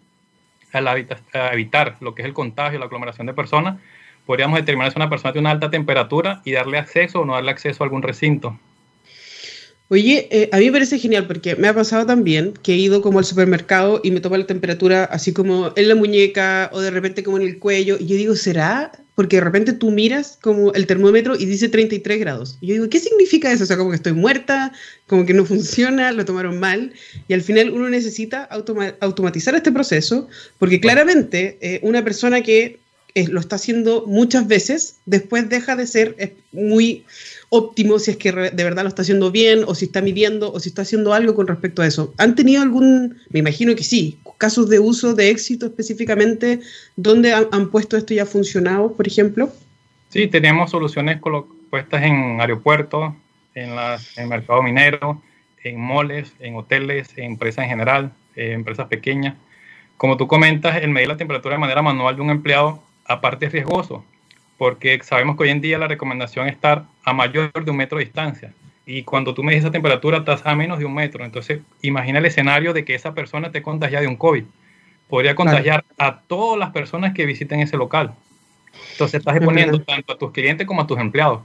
[0.71, 3.81] a evitar lo que es el contagio, la aglomeración de personas.
[4.25, 7.51] Podríamos determinar si una persona tiene una alta temperatura y darle acceso o no darle
[7.51, 8.57] acceso a algún recinto.
[9.89, 13.01] Oye, eh, a mí me parece genial porque me ha pasado también que he ido
[13.01, 16.89] como al supermercado y me toma la temperatura así como en la muñeca o de
[16.89, 17.97] repente como en el cuello.
[17.99, 18.91] Y yo digo, ¿será?
[19.13, 22.57] Porque de repente tú miras como el termómetro y dice 33 grados.
[22.61, 23.65] Y yo digo, ¿qué significa eso?
[23.65, 24.71] O sea, como que estoy muerta,
[25.05, 26.93] como que no funciona, lo tomaron mal.
[27.27, 32.79] Y al final uno necesita automatizar este proceso porque claramente eh, una persona que
[33.15, 37.05] eh, lo está haciendo muchas veces, después deja de ser muy
[37.55, 40.59] óptimo si es que de verdad lo está haciendo bien o si está midiendo o
[40.59, 42.11] si está haciendo algo con respecto a eso.
[42.17, 46.61] ¿Han tenido algún, me imagino que sí, casos de uso de éxito específicamente
[46.95, 49.51] donde han, puesto esto y ha funcionado, por ejemplo?
[50.09, 51.19] Sí, tenemos soluciones
[51.69, 53.13] puestas en aeropuertos,
[53.53, 55.21] en, en el mercado minero,
[55.63, 59.35] en moles, en hoteles, en empresas en general, en empresas pequeñas.
[59.97, 63.51] Como tú comentas, el medir la temperatura de manera manual de un empleado aparte es
[63.51, 64.03] riesgoso,
[64.57, 67.97] porque sabemos que hoy en día la recomendación es estar a mayor de un metro
[67.97, 68.53] de distancia.
[68.85, 71.23] Y cuando tú me esa temperatura, estás a menos de un metro.
[71.23, 74.43] Entonces, imagina el escenario de que esa persona te contagia de un COVID.
[75.07, 78.13] Podría contagiar a todas las personas que visiten ese local.
[78.91, 81.41] Entonces, estás exponiendo tanto a tus clientes como a tus empleados.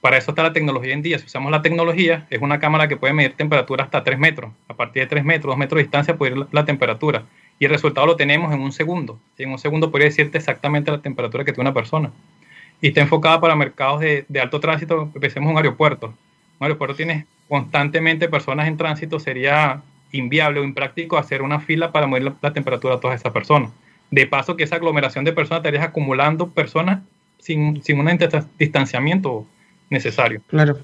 [0.00, 1.18] Para eso está la tecnología en día.
[1.18, 4.52] Si usamos la tecnología, es una cámara que puede medir temperatura hasta 3 metros.
[4.68, 7.24] A partir de 3 metros, 2 metros de distancia puede ir la, temperatura.
[7.58, 9.18] Y el resultado lo tenemos en un segundo.
[9.36, 12.12] En un segundo podría decirte exactamente la temperatura que tiene una persona.
[12.80, 15.10] Y está enfocada para mercados de, alto tránsito.
[15.14, 16.14] Empecemos un aeropuerto.
[16.58, 19.18] Un aeropuerto tiene constantemente personas en tránsito.
[19.18, 23.70] Sería inviable o impráctico hacer una fila para medir la, temperatura de todas esas personas.
[24.10, 27.00] De paso que esa aglomeración de personas estarías acumulando personas
[27.38, 28.18] sin, sin un
[28.58, 29.46] distanciamiento
[29.90, 30.42] necesario.
[30.48, 30.78] Claro.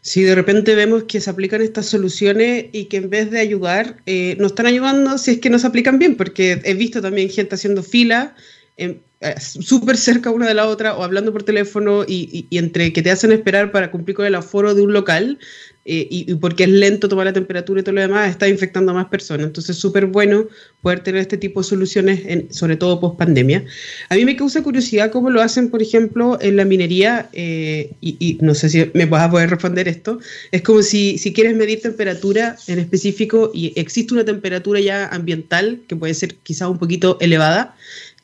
[0.00, 3.96] Si de repente vemos que se aplican estas soluciones y que en vez de ayudar,
[4.06, 7.30] eh, no están ayudando si es que no se aplican bien, porque he visto también
[7.30, 8.34] gente haciendo fila
[8.80, 9.00] eh,
[9.38, 13.32] súper cerca una de la otra o hablando por teléfono y, entre que te hacen
[13.32, 15.38] esperar para cumplir con el aforo de un local
[15.84, 18.94] eh, y, porque es lento tomar la temperatura y todo lo demás, está infectando a
[18.94, 19.46] más personas.
[19.46, 20.46] Entonces, súper bueno
[20.82, 23.64] poder tener este tipo de soluciones, en, sobre todo post pandemia.
[24.08, 28.38] A mí me causa curiosidad cómo lo hacen, por ejemplo, en la minería, eh, y,
[28.40, 30.18] no sé si me vas a poder responder esto.
[30.52, 35.80] Es como si, si quieres medir temperatura en específico y existe una temperatura ya ambiental
[35.88, 37.74] que puede ser quizás un poquito elevada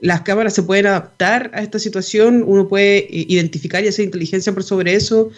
[0.01, 4.63] las cámaras se pueden adaptar a esta situación, uno puede identificar y hacer inteligencia por
[4.63, 5.31] sobre eso.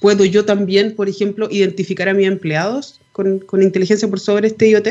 [0.00, 4.88] Puedo yo también, por ejemplo, identificar a mis empleados con, inteligencia por sobre este IoT.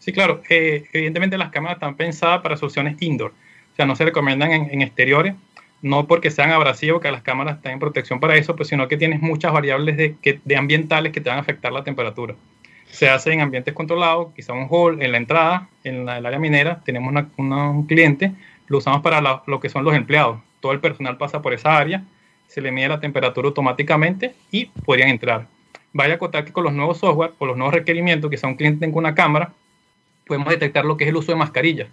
[0.00, 0.42] Sí, claro.
[0.48, 3.32] Eh, evidentemente las cámaras están pensadas para soluciones indoor.
[3.72, 5.34] O sea, no se recomiendan en, exteriores,
[5.80, 8.96] no porque sean abrasivos, que las cámaras estén en protección para eso, pues, sino que
[8.96, 12.34] tienes muchas variables de, de ambientales que te van a afectar la temperatura
[12.92, 16.82] se hace en ambientes controlados, quizá un hall en la entrada, en el área minera,
[16.84, 18.32] tenemos un cliente,
[18.66, 20.40] lo usamos para lo que son los empleados.
[20.60, 22.04] Todo el personal pasa por esa área,
[22.48, 25.46] se le mide la temperatura automáticamente y podrían entrar.
[25.94, 28.80] Vaya a contar que con los nuevos software o los nuevos requerimientos, quizá un cliente
[28.84, 29.54] tenga una cámara,
[30.26, 31.88] podemos detectar lo que es el uso de mascarillas.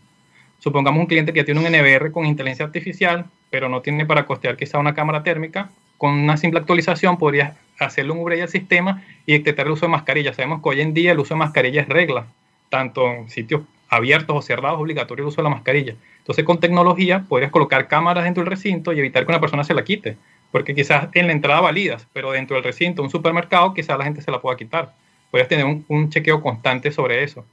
[0.59, 4.57] Supongamos un cliente que tiene un NVR con inteligencia artificial, pero no tiene para costear
[4.57, 9.33] quizá una cámara térmica, con una simple actualización podría hacerle un upgrade al sistema y
[9.33, 10.35] detectar el uso de mascarillas.
[10.35, 12.27] Sabemos que hoy en día el uso de mascarilla es regla,
[12.69, 15.95] tanto en sitios abiertos o cerrados, obligatorio el uso de la mascarilla.
[16.19, 19.73] Entonces, con tecnología podrías colocar cámaras dentro del recinto y evitar que una persona se
[19.73, 20.15] la quite,
[20.51, 24.21] porque quizás en la entrada validas, pero dentro del recinto, un supermercado, quizás la gente
[24.21, 24.93] se la pueda quitar.
[25.31, 27.45] Podrías tener un, chequeo constante sobre eso.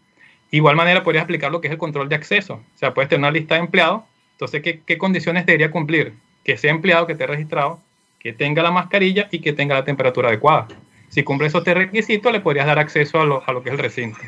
[0.50, 2.54] Igual manera, podrías aplicar lo que es el control de acceso.
[2.54, 4.02] O sea, puedes tener una lista de empleados.
[4.32, 6.14] Entonces, ¿qué, qué condiciones debería cumplir?
[6.44, 7.80] Que sea empleado que esté registrado,
[8.20, 10.68] que tenga la mascarilla y que tenga la temperatura adecuada.
[11.08, 13.74] Si cumple esos tres requisitos, le podrías dar acceso a lo, a lo que es
[13.74, 14.18] el recinto.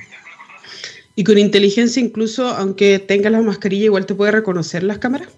[1.14, 5.28] Y con inteligencia, incluso aunque tenga la mascarilla, igual te puede reconocer las cámaras.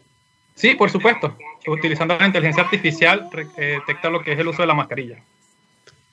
[0.54, 1.34] Sí, por supuesto.
[1.66, 5.22] Utilizando la inteligencia artificial, eh, detecta lo que es el uso de la mascarilla.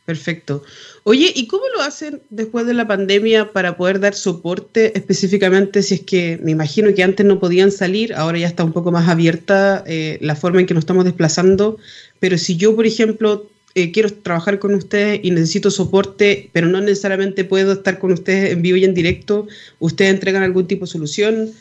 [0.07, 0.63] Perfecto.
[1.03, 5.95] Oye, ¿y cómo lo hacen después de la pandemia para poder dar soporte específicamente si
[5.95, 9.09] es que me imagino que antes no podían salir, ahora ya está un poco más
[9.09, 11.77] abierta eh, la forma en que nos estamos desplazando,
[12.21, 16.79] pero si yo, por ejemplo, eh, quiero trabajar con ustedes y necesito soporte, pero no
[16.79, 19.45] necesariamente puedo estar con ustedes en vivo y en directo,
[19.79, 21.51] ¿ustedes entregan algún tipo de solución?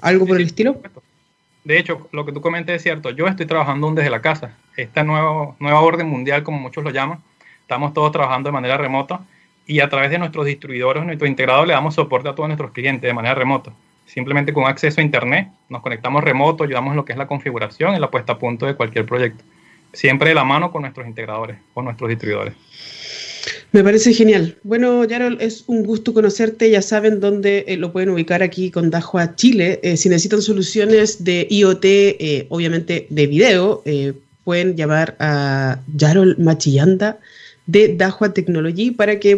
[0.00, 0.82] ¿Algo por el estilo?
[1.62, 3.10] De hecho, lo que tú comentas es cierto.
[3.10, 4.56] Yo estoy trabajando desde la casa.
[4.76, 7.20] Esta nueva, nueva orden mundial, como muchos lo llaman,
[7.70, 9.20] Estamos todos trabajando de manera remota
[9.64, 13.02] y a través de nuestros distribuidores, nuestro integrado, le damos soporte a todos nuestros clientes
[13.02, 13.72] de manera remota.
[14.06, 17.94] Simplemente con acceso a Internet, nos conectamos remoto, ayudamos en lo que es la configuración
[17.94, 19.44] y la puesta a punto de cualquier proyecto.
[19.92, 22.54] Siempre de la mano con nuestros integradores o nuestros distribuidores.
[23.70, 24.56] Me parece genial.
[24.64, 26.72] Bueno, Yarol, es un gusto conocerte.
[26.72, 29.78] Ya saben dónde eh, lo pueden ubicar aquí con Dajua Chile.
[29.84, 33.84] Eh, si necesitan soluciones de IoT, eh, obviamente de video,
[34.42, 37.20] pueden llamar a Yarol Machillanda
[37.70, 39.36] de Dahua Technology para que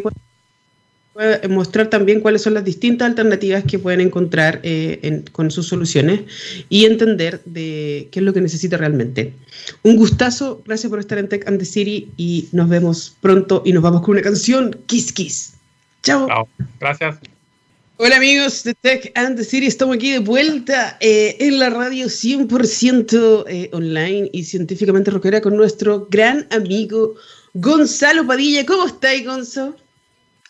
[1.12, 6.22] pueda mostrar también cuáles son las distintas alternativas que pueden encontrar eh, con sus soluciones
[6.68, 9.34] y entender de qué es lo que necesita realmente.
[9.82, 13.72] Un gustazo, gracias por estar en Tech and the City y nos vemos pronto y
[13.72, 15.54] nos vamos con una canción, Kiss Kiss.
[16.02, 16.26] Chao.
[16.26, 16.48] Chao,
[16.80, 17.16] gracias.
[17.98, 22.06] Hola amigos de Tech and the City, estamos aquí de vuelta eh, en la radio
[22.06, 27.14] 100% eh, online y científicamente rockera con nuestro gran amigo
[27.54, 28.64] Gonzalo Padilla.
[28.64, 29.76] ¿Cómo estáis, Gonzo?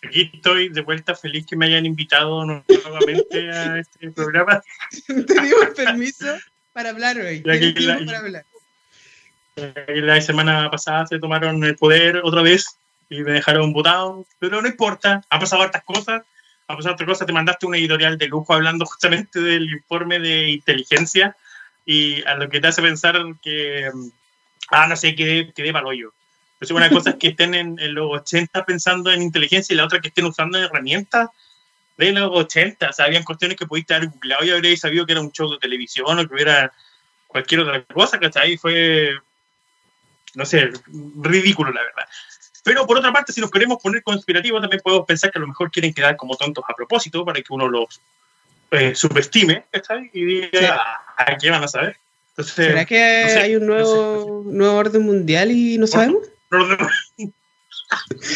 [0.05, 4.61] Aquí estoy de vuelta, feliz que me hayan invitado nuevamente a este programa.
[5.07, 6.27] Tenemos permiso
[6.73, 7.43] para hablar hoy.
[7.45, 7.55] La,
[8.05, 8.45] para hablar.
[9.87, 12.79] la semana pasada se tomaron el poder otra vez
[13.11, 16.23] y me dejaron votado, pero no importa, ha pasado hartas cosas.
[16.69, 20.49] Ha pasado otras cosas, te mandaste una editorial de lujo hablando justamente del informe de
[20.49, 21.37] inteligencia
[21.85, 23.91] y a lo que te hace pensar que,
[24.69, 26.12] ah, no sé, que quedé para hoyo.
[26.62, 30.01] Entonces, una cosa es que estén en, los 80 pensando en inteligencia y la otra
[30.01, 31.29] que estén usando herramientas
[31.96, 32.88] de los 80.
[32.88, 35.51] O sea, habían cuestiones que pudiste haber googleado y habréis sabido que era un show
[35.51, 36.72] de televisión o que hubiera
[37.27, 38.57] cualquier otra cosa, ¿cachai?
[38.59, 39.11] Fue,
[40.35, 40.70] no sé,
[41.20, 42.05] ridículo, la verdad.
[42.62, 45.48] Pero por otra parte, si nos queremos poner conspirativos, también podemos pensar que a lo
[45.48, 48.01] mejor quieren quedar como tontos a propósito para que uno los
[48.70, 50.09] eh, subestime, ¿cachai?
[50.12, 51.96] Y diga, ¿a ah, qué van a saber?
[52.29, 56.32] Entonces, ¿Será que hay un nuevo, nuevo orden mundial y no sabemos?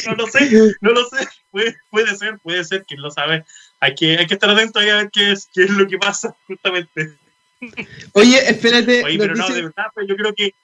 [0.07, 1.27] No, lo sé, no lo sé.
[1.51, 3.45] Puede, puede, ser, puede ser que lo sabe.
[3.81, 6.37] Hay que, hay que estar atento a ver qué es, qué es lo que pasa,
[6.47, 7.17] justamente.
[8.13, 9.03] Oye, espérate.
[9.05, 10.55] Oye, pero no, de verdad, pues yo creo que.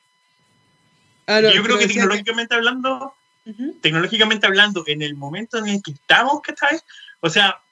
[1.26, 3.14] Ah, yo creo que tecnológicamente hablando,
[3.80, 6.78] tecnológicamente hablando, en el momento en el que estamos, ¿cachai?
[7.20, 7.62] O sea,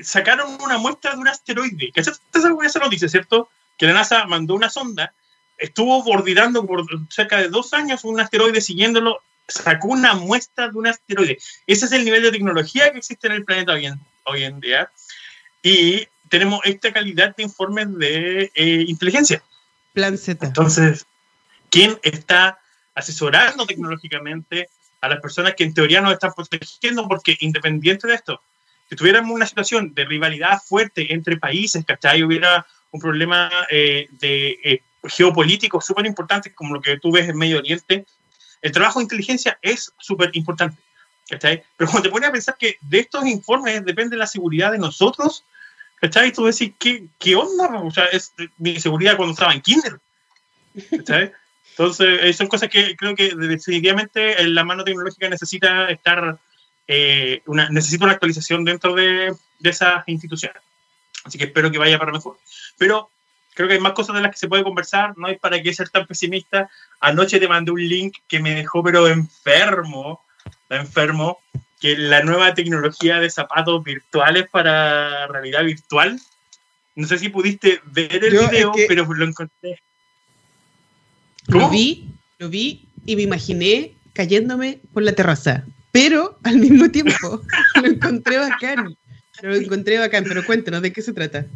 [0.00, 1.92] sacaron una muestra de un asteroide.
[1.92, 3.48] ¿Qué esa noticia, cierto?
[3.78, 5.14] Que la NASA mandó una sonda
[5.60, 10.86] estuvo bordeando por cerca de dos años un asteroide siguiéndolo, sacó una muestra de un
[10.86, 11.38] asteroide.
[11.66, 14.60] Ese es el nivel de tecnología que existe en el planeta hoy en, hoy en
[14.60, 14.90] día.
[15.62, 19.42] Y tenemos esta calidad de informes de eh, inteligencia.
[19.92, 20.46] Plan Z.
[20.46, 21.06] Entonces,
[21.68, 22.58] ¿quién está
[22.94, 24.68] asesorando tecnológicamente
[25.00, 27.06] a las personas que en teoría nos están protegiendo?
[27.06, 28.40] Porque independiente de esto,
[28.88, 32.22] si tuviéramos una situación de rivalidad fuerte entre países, ¿cachai?
[32.22, 37.36] Hubiera un problema eh, de eh, geopolíticos súper importantes como lo que tú ves en
[37.36, 38.06] Medio Oriente,
[38.62, 40.76] el trabajo de inteligencia es súper importante.
[41.38, 45.44] Pero cuando te pones a pensar que de estos informes depende la seguridad de nosotros,
[46.00, 46.32] ¿cachai?
[46.32, 47.68] Tú decís, ¿qué, qué onda?
[47.82, 50.00] O sea, es mi seguridad cuando estaba en kinder.
[50.90, 51.32] ¿cachai?
[51.70, 56.38] Entonces, eh, son cosas que creo que definitivamente la mano tecnológica necesita estar,
[56.88, 60.60] eh, una, necesita una actualización dentro de, de esas instituciones.
[61.24, 62.38] Así que espero que vaya para mejor.
[62.76, 63.10] Pero
[63.54, 65.72] creo que hay más cosas de las que se puede conversar, no hay para qué
[65.72, 66.70] ser tan pesimista.
[67.00, 70.24] Anoche te mandé un link que me dejó pero enfermo,
[70.68, 71.38] enfermo,
[71.80, 76.20] que la nueva tecnología de zapatos virtuales para realidad virtual.
[76.94, 79.80] No sé si pudiste ver el video, pero lo encontré.
[81.46, 87.42] Lo vi, lo vi y me imaginé cayéndome por la terraza, pero al mismo tiempo
[87.74, 88.96] lo encontré bacán.
[89.42, 91.46] Lo encontré bacán, pero cuéntanos de qué se trata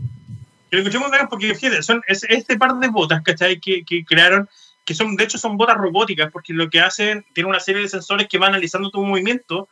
[0.74, 3.60] que lo escuchemos porque fíjate, son es, este par de botas, ¿cachai?
[3.60, 4.48] Que, que crearon,
[4.84, 7.88] que son, de hecho, son botas robóticas, porque lo que hacen, tiene una serie de
[7.88, 9.68] sensores que van analizando tu movimiento,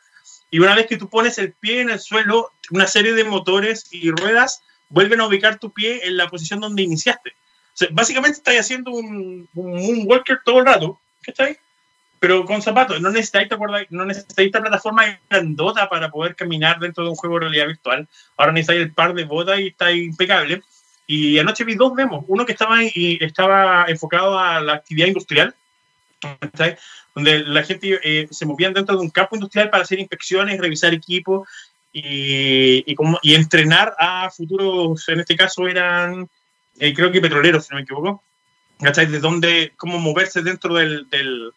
[0.50, 3.86] y una vez que tú pones el pie en el suelo, una serie de motores
[3.90, 7.30] y ruedas vuelven a ubicar tu pie en la posición donde iniciaste.
[7.30, 11.58] O sea, básicamente estás haciendo un, un, walker todo el rato, ¿cachai?
[12.20, 13.48] Pero con zapatos, no necesitáis,
[13.88, 18.06] no necesitáis plataforma grandota para poder caminar dentro de un juego de realidad virtual.
[18.36, 20.62] Ahora necesitáis el par de botas y está impecable.
[21.14, 25.54] Y anoche vi dos demos, uno que estaba, y estaba enfocado a la actividad industrial,
[27.14, 30.94] donde la gente eh, se movía dentro de un campo industrial para hacer inspecciones, revisar
[30.94, 31.46] equipos
[31.92, 36.30] y, y, como, y entrenar a futuros, en este caso eran,
[36.78, 38.22] eh, creo que petroleros, si no me equivoco,
[38.80, 41.52] De dónde, cómo moverse dentro del, del,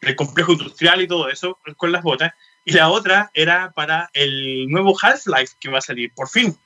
[0.00, 2.32] del complejo industrial y todo eso con las botas.
[2.64, 6.56] Y la otra era para el nuevo Half-Life que va a salir, por fin.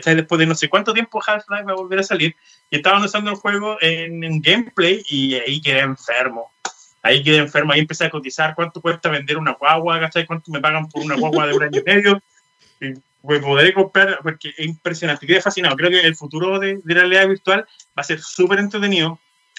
[0.00, 2.36] Después de no sé cuánto tiempo Half-Life va a volver a salir.
[2.70, 6.50] Y estaban usando el juego en, gameplay y ahí quedé enfermo.
[7.02, 10.24] Ahí quedé enfermo, ahí empecé a cotizar cuánto cuesta vender una guagua, ¿cachai?
[10.24, 12.22] ¿Cuánto me pagan por una guagua de un año y medio?
[12.80, 15.76] Y pues podré comprar, porque es impresionante, quedé fascinado.
[15.76, 19.18] Creo que el futuro de, la realidad virtual va a ser súper entretenido,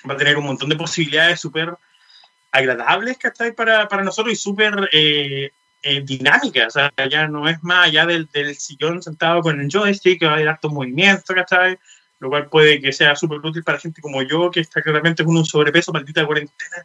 [0.10, 1.76] va a tener un montón de posibilidades súper
[2.52, 3.54] agradables, ¿cachai?
[3.54, 5.52] Para, para nosotros y súper eh,
[5.88, 9.70] eh, dinámica, o sea, ya no es más allá del, del sillón sentado con el
[9.72, 11.78] joystick, que va a haber hartos movimientos, ¿cachai?
[12.18, 15.38] Lo cual puede que sea súper útil para gente como yo, que está claramente con
[15.38, 16.78] un sobrepeso, maldita cuarentena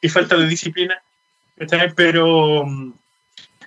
[0.00, 1.00] y falta de disciplina,
[1.56, 1.94] ¿cachai?
[1.94, 2.66] Pero,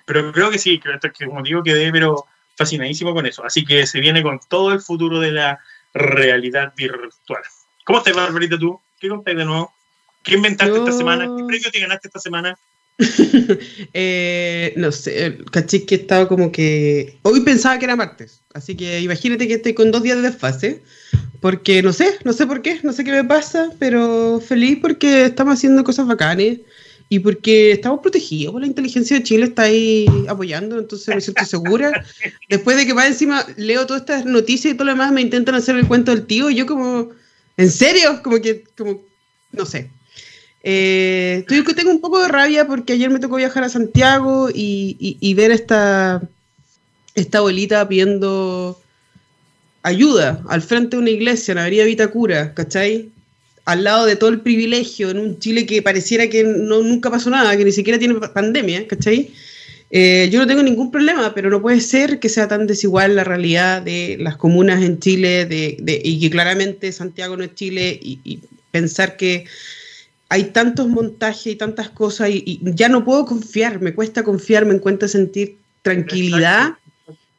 [0.05, 2.25] pero creo que sí, que, que como digo, quedé pero
[2.57, 3.45] fascinadísimo con eso.
[3.45, 5.57] Así que se viene con todo el futuro de la
[5.93, 7.43] realidad virtual.
[7.85, 8.81] ¿Cómo estás, Barbarita, tú?
[8.99, 9.73] ¿Qué contáis de nuevo?
[10.21, 11.23] ¿Qué inventaste esta semana?
[11.37, 12.57] ¿Qué premio te ganaste esta semana?
[13.93, 17.17] Eh, no sé, caché que estaba como que.
[17.23, 20.81] Hoy pensaba que era martes, así que imagínate que estoy con dos días de desfase,
[21.39, 25.25] porque no sé, no sé por qué, no sé qué me pasa, pero feliz porque
[25.25, 26.59] estamos haciendo cosas bacanes
[27.07, 32.05] y porque estamos protegidos, la inteligencia de Chile está ahí apoyando, entonces me siento segura.
[32.49, 35.55] Después de que más encima leo todas estas noticias y todo lo demás, me intentan
[35.55, 37.11] hacer el cuento del tío, y yo como,
[37.57, 38.21] ¿en serio?
[38.23, 39.01] Como que, como,
[39.51, 39.91] no sé,
[40.67, 45.51] eh, tengo un poco de rabia porque ayer me tocó viajar a Santiago y, ver
[45.51, 46.23] esta,
[47.13, 48.81] esta abuelita pidiendo
[49.83, 53.11] ayuda al frente de una iglesia en Avenida Vitacura, ¿cachai?
[53.65, 57.29] Al lado de todo el privilegio en un Chile que pareciera que no, nunca pasó
[57.29, 59.29] nada, que ni siquiera tiene pandemia, ¿cachai?
[59.91, 63.23] Eh, yo no tengo ningún problema, pero no puede ser que sea tan desigual la
[63.23, 67.99] realidad de las comunas en Chile de, de, y que claramente Santiago no es Chile
[68.01, 68.39] y, y
[68.71, 69.45] pensar que
[70.29, 74.65] hay tantos montajes y tantas cosas y, y, ya no puedo confiar, me cuesta confiar,
[74.65, 76.75] me encuentro sentir tranquilidad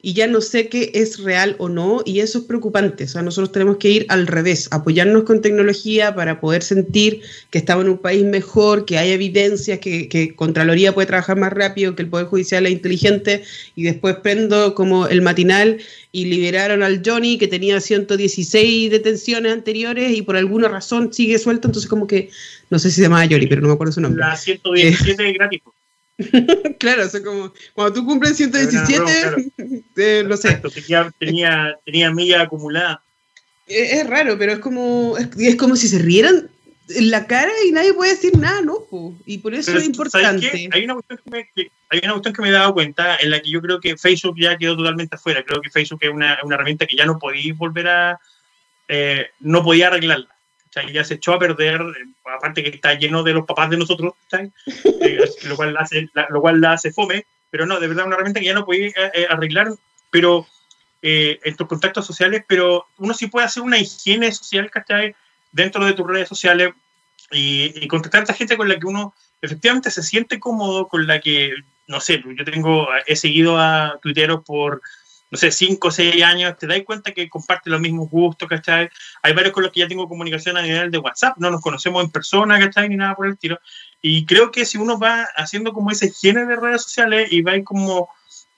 [0.06, 3.02] y ya no sé qué es real o no, y eso es preocupante.
[3.02, 7.58] O sea, nosotros tenemos que ir al revés, apoyarnos con tecnología para poder sentir que
[7.58, 11.96] estamos en un país mejor, que hay evidencias, que, que Contraloría puede trabajar más rápido,
[11.96, 13.42] que el Poder Judicial es inteligente,
[13.74, 15.78] y después prendo como el matinal
[16.12, 21.66] y liberaron al Johnny que tenía 116 detenciones anteriores y por alguna razón sigue suelto,
[21.66, 22.30] entonces como que,
[22.70, 24.20] no sé si se llama Johnny, pero no me acuerdo su nombre.
[24.20, 25.62] La 117 eh, gratis.
[26.78, 29.36] claro, o sea, como cuando tú cumples 117, claro.
[29.96, 30.60] eh, no sé.
[30.74, 33.02] Tenía, tenía, tenía milla acumulada.
[33.66, 36.48] Es, es, raro, pero es como, es, es, como si se rieran
[36.88, 38.86] en la cara y nadie puede decir nada, ¿no?
[39.26, 40.68] Y por eso pero, es importante.
[40.72, 43.30] Hay una, cuestión que me, que, hay una cuestión que me he dado cuenta en
[43.30, 45.42] la que yo creo que Facebook ya quedó totalmente afuera.
[45.44, 48.20] Creo que Facebook es una, una herramienta que ya no podéis volver a.
[48.88, 50.36] Eh, no podía arreglarla
[50.82, 51.80] sea, ya se echó a perder,
[52.24, 56.26] aparte que está lleno de los papás de nosotros, eh, lo, cual la hace, la,
[56.30, 58.92] lo cual la hace fome, pero no, de verdad una herramienta que ya no puede
[59.14, 59.68] eh, arreglar,
[60.10, 60.46] pero
[61.02, 65.14] eh, en tus contactos sociales, pero uno sí puede hacer una higiene social, ¿cachai?
[65.52, 66.72] Dentro de tus redes sociales
[67.30, 71.06] y, y contactar a esta gente con la que uno efectivamente se siente cómodo, con
[71.06, 71.54] la que,
[71.86, 74.82] no sé, yo tengo, he seguido a tuiteros por
[75.30, 78.88] no sé, 5 o 6 años, te das cuenta que comparte los mismos gustos, ¿cachai?
[79.22, 82.04] Hay varios con los que ya tengo comunicación a nivel de WhatsApp, no nos conocemos
[82.04, 82.88] en persona, ¿cachai?
[82.88, 83.58] Ni nada por el estilo.
[84.00, 87.60] Y creo que si uno va haciendo como ese higiene de redes sociales y va
[87.64, 88.08] como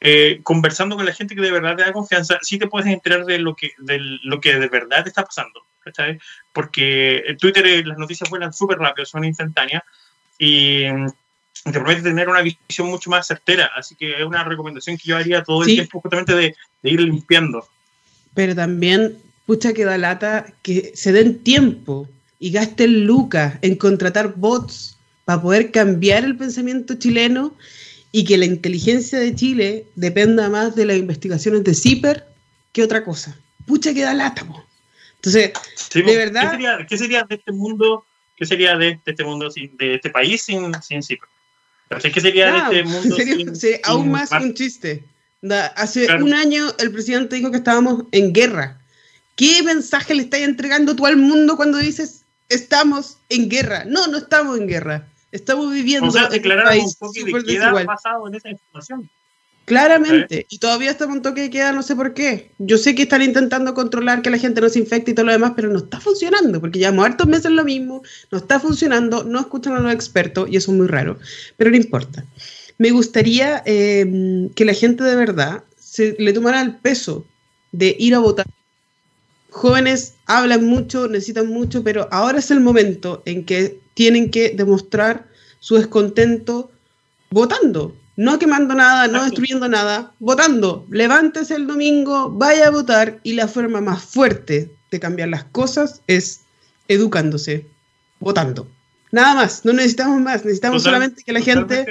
[0.01, 3.25] eh, conversando con la gente que de verdad te da confianza, sí te puedes enterar
[3.25, 6.19] de lo que, de lo que de verdad te está pasando, ¿cachai?
[6.53, 9.83] Porque en Twitter eh, las noticias vuelan súper rápido, son instantáneas.
[10.39, 10.85] Y
[11.73, 13.71] te permite tener una visión mucho más certera.
[13.77, 15.75] Así que es una recomendación que yo haría todo el sí.
[15.77, 17.67] tiempo justamente de, de, ir limpiando.
[18.35, 22.09] Pero también, pucha que da lata que se den tiempo
[22.39, 27.55] y gasten lucas en contratar bots para poder cambiar el pensamiento chileno
[28.13, 32.27] y que la inteligencia de Chile dependa más de las investigaciones de CIPER
[32.73, 33.39] que otra cosa.
[33.67, 34.65] Pucha que da lata, po.
[35.17, 36.43] Entonces, sí, de verdad...
[36.43, 38.07] ¿qué sería, ¿qué sería, de este mundo,
[38.37, 41.29] qué sería de, de este mundo, sin, de este país sin, sin CIPER?
[41.89, 43.17] ¿Qué sería claro, de este mundo?
[43.17, 45.05] Sería, sin, sería aún sin más un chiste.
[45.77, 46.25] Hace claro.
[46.25, 48.81] un año el presidente dijo que estábamos en guerra.
[49.37, 53.85] ¿Qué mensaje le estás entregando tú al mundo cuando dices estamos en guerra?
[53.85, 55.07] No, no estamos en guerra.
[55.31, 59.11] Estamos viviendo o sea, en un poco de basado en esa información.
[59.69, 62.53] Claramente, y todavía estamos en toque de queda, no sé por qué.
[62.59, 65.33] Yo sé que están intentando controlar que la gente no se infecte y todo lo
[65.33, 69.39] demás, pero no está funcionando, porque llevamos hartos meses lo mismo, no está funcionando, no
[69.39, 71.19] escuchan a los expertos y eso es muy raro,
[71.59, 72.25] pero no importa.
[72.79, 77.27] Me gustaría eh, que la gente de verdad se le tomara el peso
[77.73, 78.47] de ir a votar.
[79.51, 85.29] Jóvenes hablan mucho, necesitan mucho, pero ahora es el momento en que tienen que demostrar
[85.61, 86.71] su descontento
[87.31, 90.85] votando no quemando nada, no destruyendo nada, votando.
[90.91, 96.03] Levántese el domingo, vaya a votar y la forma más fuerte de cambiar las cosas
[96.09, 96.41] es
[96.89, 97.65] educándose,
[98.19, 98.67] votando.
[99.13, 101.87] Nada más, no necesitamos más, necesitamos Total, solamente que la gente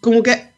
[0.00, 0.50] como que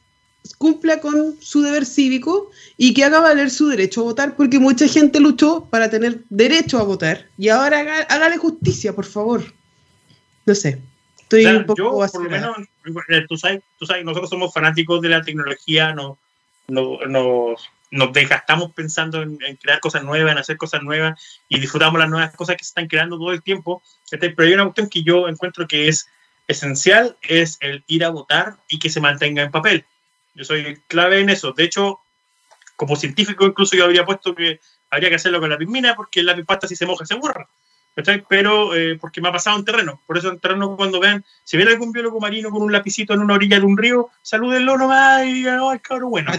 [0.59, 4.89] cumpla con su deber cívico y que haga valer su derecho a votar, porque mucha
[4.89, 9.45] gente luchó para tener derecho a votar y ahora hágale justicia, por favor.
[10.45, 10.81] No sé.
[11.21, 12.29] Estoy o sea, un poco yo, vacilada.
[12.29, 12.69] por lo menos,
[13.29, 16.19] tú sabes, tú sabes, nosotros somos fanáticos de la tecnología, no,
[16.69, 21.99] no, nos, nos desgastamos pensando en, crear cosas nuevas, en hacer cosas nuevas y disfrutamos
[21.99, 23.83] las nuevas cosas que se están creando todo el tiempo.
[24.11, 26.09] Pero hay una cuestión que yo encuentro que es
[26.47, 29.85] esencial, es el ir a votar y que se mantenga en papel.
[30.35, 31.53] Yo soy clave en eso.
[31.53, 32.01] De hecho,
[32.77, 34.61] como científico incluso yo habría puesto que
[34.91, 37.49] habría que hacerlo con la pismina porque lápiz pasta si se moja se borra.
[37.99, 38.25] ¿Cachai?
[38.29, 40.01] Pero eh, porque me ha pasado en terreno.
[40.07, 43.19] Por eso en terreno cuando vean, si ven algún biólogo marino con un lapicito en
[43.19, 46.31] una orilla de un río, salúdenlo nomás y digan, ¡ay, cabrón, bueno!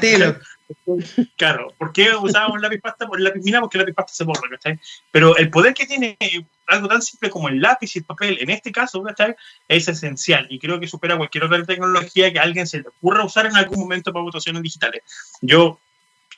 [1.36, 3.08] Claro, ¿por qué usábamos lápiz pasta?
[3.08, 4.80] Por el lápiz mina, porque el lápiz pasta se borra, ¿cachai?
[5.12, 6.18] Pero el poder que tiene
[6.68, 9.36] algo tan simple como el lápiz y el papel, en este caso, ¿cachai?
[9.68, 13.26] Es esencial y creo que supera cualquier otra tecnología que a alguien se le ocurra
[13.26, 15.02] usar en algún momento para votaciones digitales.
[15.42, 15.80] Yo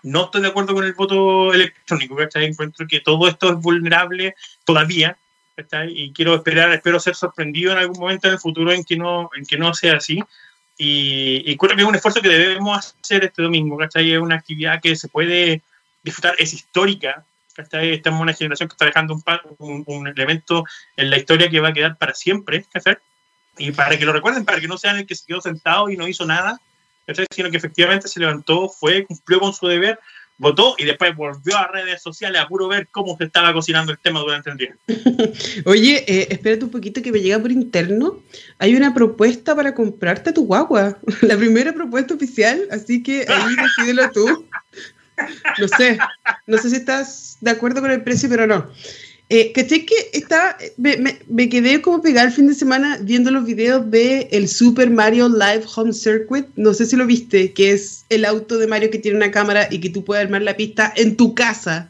[0.04, 2.46] no estoy de acuerdo con el voto electrónico, ¿cachai?
[2.46, 4.36] Encuentro que todo esto es vulnerable
[4.66, 5.18] todavía,
[5.56, 5.92] ¿cachai?
[5.96, 9.30] Y quiero esperar, espero ser sorprendido en algún momento en el futuro en que no,
[9.36, 10.24] en que no sea así.
[10.78, 14.12] Y, y creo que es un esfuerzo que debemos hacer este domingo, ¿cachai?
[14.14, 15.62] Es una actividad que se puede
[16.04, 17.24] disfrutar, es histórica.
[17.54, 17.92] ¿cachai?
[17.94, 19.24] Estamos en una generación que está dejando un,
[19.60, 20.64] un- un elemento
[20.96, 22.96] en la historia que va a quedar para siempre, ¿cachai?
[23.58, 25.98] Y para que lo recuerden, para que no sean el que se quedó sentado y
[25.98, 26.60] no hizo nada,
[27.06, 27.26] ¿cachai?
[27.34, 30.00] sino que efectivamente se levantó, fue, cumplió con su deber,
[30.42, 34.00] votó y después volvió a redes sociales a puro ver cómo se estaba cocinando el
[34.00, 34.76] tema durante el día.
[35.66, 38.24] Oye, eh, espérate un poquito que me llega por interno.
[38.58, 40.98] Hay una propuesta para comprarte tu guagua.
[41.22, 44.48] La primera propuesta oficial, así que ahí decídelo tú.
[45.60, 46.00] No sé,
[46.48, 48.68] no sé si estás de acuerdo con el precio, pero no.
[49.34, 49.96] Eh, ¿Cachai que
[50.76, 54.90] me- me quedé como pegada el fin de semana viendo los videos de el Super
[54.90, 56.48] Mario Live Home Circuit?
[56.58, 59.70] No sé si lo viste, que es el auto de Mario que tiene una cámara
[59.72, 61.90] y que tú puedes armar la pista en tu casa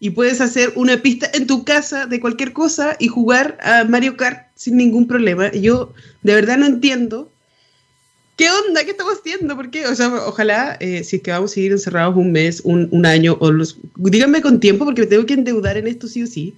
[0.00, 4.16] y puedes hacer una pista en tu casa de cualquier cosa y jugar a Mario
[4.16, 5.52] Kart sin ningún problema.
[5.52, 5.92] Yo
[6.24, 7.31] de verdad no entiendo.
[8.36, 8.84] ¿Qué onda?
[8.84, 9.54] ¿Qué estamos haciendo?
[9.56, 9.86] ¿Por qué?
[9.86, 13.04] O sea, ojalá, eh, si es que vamos a seguir encerrados un mes, un, un
[13.06, 16.26] año, o los, díganme con tiempo porque me tengo que endeudar en esto sí o
[16.26, 16.54] sí.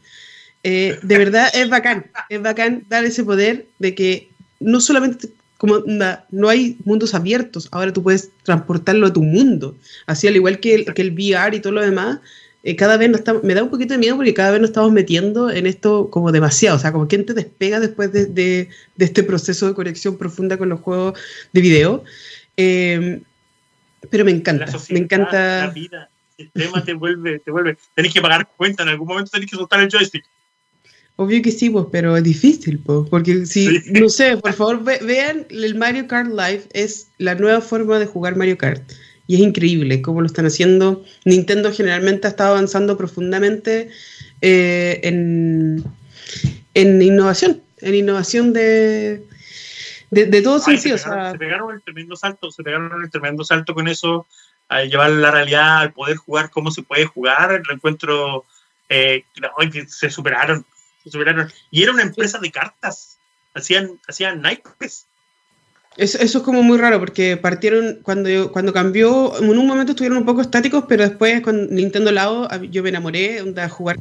[0.62, 4.28] Eh, de verdad es bacán, es bacán dar ese poder de que
[4.60, 9.76] no solamente como na- no hay mundos abiertos, ahora tú puedes transportarlo a tu mundo,
[10.06, 12.20] así al igual que el, que el VR y todo lo demás,
[12.64, 14.70] eh, cada vez nos estamos, me da un poquito de miedo porque cada vez nos
[14.70, 18.68] estamos metiendo en esto como demasiado, o sea, como quien te despega después de, de-
[18.96, 21.18] de este proceso de conexión profunda con los juegos
[21.52, 22.04] de video.
[22.56, 23.20] Eh,
[24.10, 25.66] pero me encanta, sociedad, me encanta.
[25.66, 27.76] la vida, el tema te vuelve, te vuelve.
[27.94, 30.24] Tenés que pagar cuenta, en algún momento tenés que soltar el joystick.
[31.16, 33.92] Obvio que sí, pues, pero es difícil, pues, porque si, Sí.
[33.92, 38.06] no sé, por favor ve- vean el Mario Kart Live, es la nueva forma de
[38.06, 38.82] jugar Mario Kart.
[39.26, 41.04] Y es increíble cómo lo están haciendo.
[41.24, 43.90] Nintendo generalmente ha estado avanzando profundamente
[44.42, 45.82] eh, en,
[46.74, 49.26] en innovación, en innovación de,
[50.10, 50.96] de, de todo Ay, se, sentido.
[50.96, 54.26] o sea, se pegaron el tremendo salto, se pegaron el tremendo salto con eso,
[54.68, 58.44] al llevar la realidad, al poder jugar cómo se puede jugar, el encuentro,
[58.88, 59.24] eh,
[59.72, 60.66] que se superaron,
[61.02, 61.50] se superaron.
[61.70, 63.18] Y era una empresa de cartas,
[63.54, 65.06] hacían, hacían naipes.
[65.96, 70.18] Eso, eso es como muy raro porque partieron cuando cuando cambió, en un momento estuvieron
[70.18, 73.96] un poco estáticos, pero después con Nintendo Labo a- yo me enamoré de jugar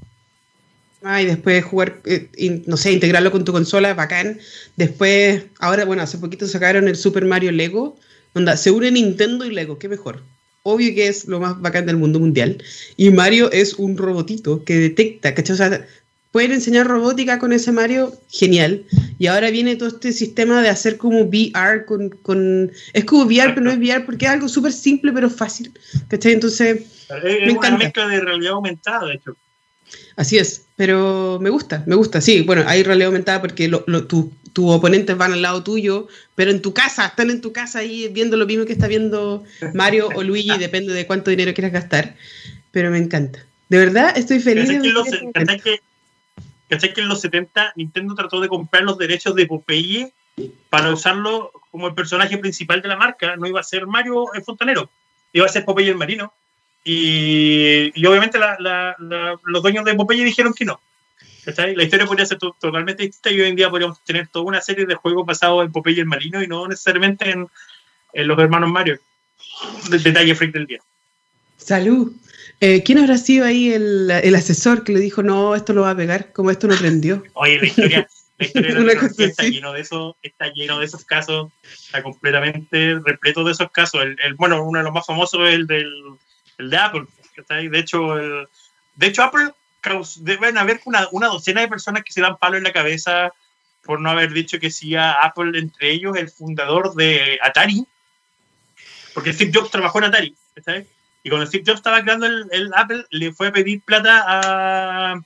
[1.02, 4.40] ah, y después jugar, eh, y, no sé, integrarlo con tu consola, bacán.
[4.78, 7.98] Después, ahora, bueno, hace poquito sacaron el Super Mario Lego,
[8.34, 10.24] donde se une Nintendo y Lego, qué mejor.
[10.64, 12.64] Obvio que es lo más bacán del mundo mundial.
[12.96, 15.54] Y Mario es un robotito que detecta, ¿cachai?
[15.56, 15.86] O sea,
[16.34, 18.84] pueden enseñar robótica con ese Mario, genial.
[19.20, 22.10] Y ahora viene todo este sistema de hacer como VR con...
[22.10, 25.72] con es como VR, pero no es VR porque es algo súper simple pero fácil.
[26.10, 26.34] ¿Cachai?
[26.34, 27.78] Entonces, Es, es una encanta.
[27.78, 29.38] mezcla de realidad aumentada, de hecho.
[30.18, 30.64] así es.
[30.76, 32.20] Pero me gusta, me gusta.
[32.20, 36.08] Sí, bueno, hay realidad aumentada porque lo- lo- tu- tus oponentes van al lado tuyo,
[36.36, 39.44] pero en tu casa, están en tu casa ahí viendo lo mismo que está viendo
[39.74, 42.16] Mario o Luigi, depende de cuánto dinero quieras gastar.
[42.72, 43.40] Pero me encanta.
[43.70, 44.66] De verdad, estoy feliz.
[44.66, 45.64] ¿Cachai de que, los, momento.
[45.64, 45.80] que-
[46.76, 50.12] cachai que en los 70 Nintendo trató de comprar los derechos de Popeye
[50.70, 53.36] para usarlo como el personaje principal de la marca?
[53.36, 54.90] No iba a ser Mario el fontanero,
[55.32, 56.34] iba a ser Popeye el marino.
[56.86, 58.38] Y, y obviamente
[59.44, 60.82] los dueños de Popeye dijeron que no.
[61.76, 64.62] La historia podría ser to- totalmente distinta y hoy en día podríamos tener toda una
[64.62, 67.48] serie de juegos basados en Popeye el marino y no necesariamente en,
[68.14, 69.00] en los hermanos Mario.
[69.90, 70.80] Detalle freak del día.
[71.58, 72.12] Salud.
[72.66, 75.90] Eh, ¿Quién habrá sido ahí el, el asesor que le dijo, no, esto lo va
[75.90, 77.22] a pegar, como esto no prendió?
[77.34, 78.08] Oye, la historia,
[78.38, 83.02] la historia de la está lleno de eso, está lleno de esos casos, está completamente
[83.04, 84.02] repleto de esos casos.
[84.04, 85.92] El, el- bueno, uno de los más famosos es el del
[86.58, 87.04] el de Apple.
[87.36, 87.68] ¿cachai?
[87.68, 88.48] De hecho, el,
[88.96, 89.50] de hecho Apple
[90.22, 93.34] deben haber una, una docena de personas que se dan palo en la cabeza
[93.84, 97.86] por no haber dicho que sí a Apple, entre ellos el fundador de Atari,
[99.14, 100.36] porque Steve Jobs trabajó en Atari.
[100.56, 100.88] ¿cachai?
[101.24, 105.22] Y cuando Steve Jobs estaba creando el, el Apple, le fue a pedir plata a,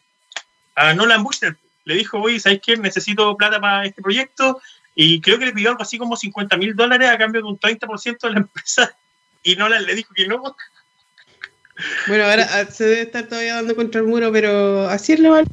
[0.76, 1.58] a Nolan Bushnell.
[1.86, 2.78] Le dijo, oye, ¿sabes qué?
[2.78, 4.62] Necesito plata para este proyecto.
[4.93, 7.60] Y creo que le pidió algo así como 50 mil dólares a cambio de un
[7.60, 8.95] 30% de la empresa.
[9.43, 10.56] Y Nolan le dijo que no.
[12.08, 15.30] Bueno, ahora ah, se debe estar todavía dando contra el muro, pero así es la
[15.30, 15.52] verdad.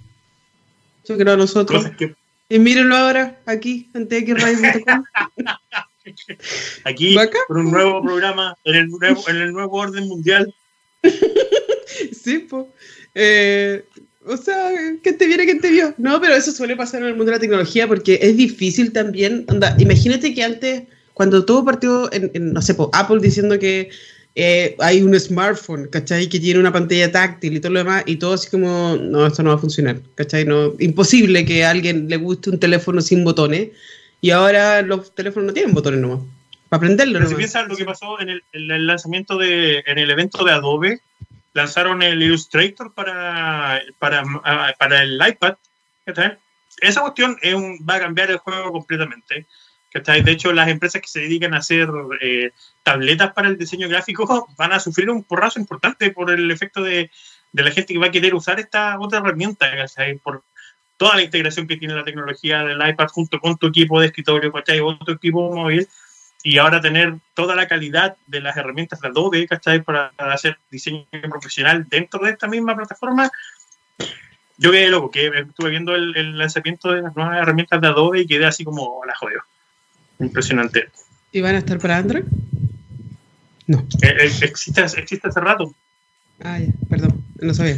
[1.07, 1.87] Yo creo a nosotros.
[1.99, 2.15] Que
[2.49, 5.05] Y mírenlo ahora, aquí, en txradio.com.
[6.85, 7.43] aquí, Bacán.
[7.49, 10.55] con un nuevo programa en el nuevo, en el nuevo orden mundial.
[12.13, 12.65] Sí, pues.
[14.27, 14.71] o sea,
[15.03, 15.95] que te viene, que te vio.
[15.97, 19.45] No, pero eso suele pasar en el mundo de la tecnología porque es difícil también.
[19.49, 20.83] Onda, imagínate que antes,
[21.13, 23.91] cuando todo partió en, en, no sé, po, Apple diciendo que
[24.37, 26.29] eh, hay un smartphone, ¿cachai?
[26.29, 29.43] Que tiene una pantalla táctil y todo lo demás, y todo así como, no, esto
[29.43, 30.45] no va a funcionar, ¿cachai?
[30.45, 33.71] No, imposible que a alguien le guste un teléfono sin botones,
[34.25, 36.21] y ahora los teléfonos no tienen botones nomás,
[36.71, 39.99] para prenderlo Pero si piensas lo que pasó en el, en el lanzamiento de, en
[39.99, 41.03] el evento de Adobe,
[41.53, 44.25] lanzaron el Illustrator para, para,
[44.79, 45.57] para el iPad.
[46.81, 49.47] Esa cuestión es un, va a cambiar el juego completamente.
[49.93, 51.91] De hecho, las empresas que se dedican a hacer
[52.23, 52.53] eh,
[52.83, 57.11] tabletas para el diseño gráfico van a sufrir un porrazo importante por el efecto de,
[57.53, 59.67] de la gente que va a querer usar esta otra herramienta,
[60.23, 60.45] por
[60.97, 64.53] toda la integración que tiene la tecnología del iPad junto con tu equipo de escritorio,
[64.53, 64.81] ¿cachai?
[64.81, 65.89] otro equipo móvil,
[66.43, 69.83] y ahora tener toda la calidad de las herramientas de Adobe, ¿cachai?
[69.83, 73.31] Para hacer diseño profesional dentro de esta misma plataforma.
[74.59, 78.27] Yo quedé loco, que estuve viendo el, lanzamiento de las nuevas herramientas de Adobe y
[78.27, 79.43] quedé así como la jodió.
[80.21, 80.91] Impresionante.
[81.33, 82.25] ¿Y van a estar para Android?
[83.67, 83.79] No.
[84.03, 85.75] Eh, eh, existe, existe hace rato.
[86.41, 87.77] Ah, ya, perdón, no sabía.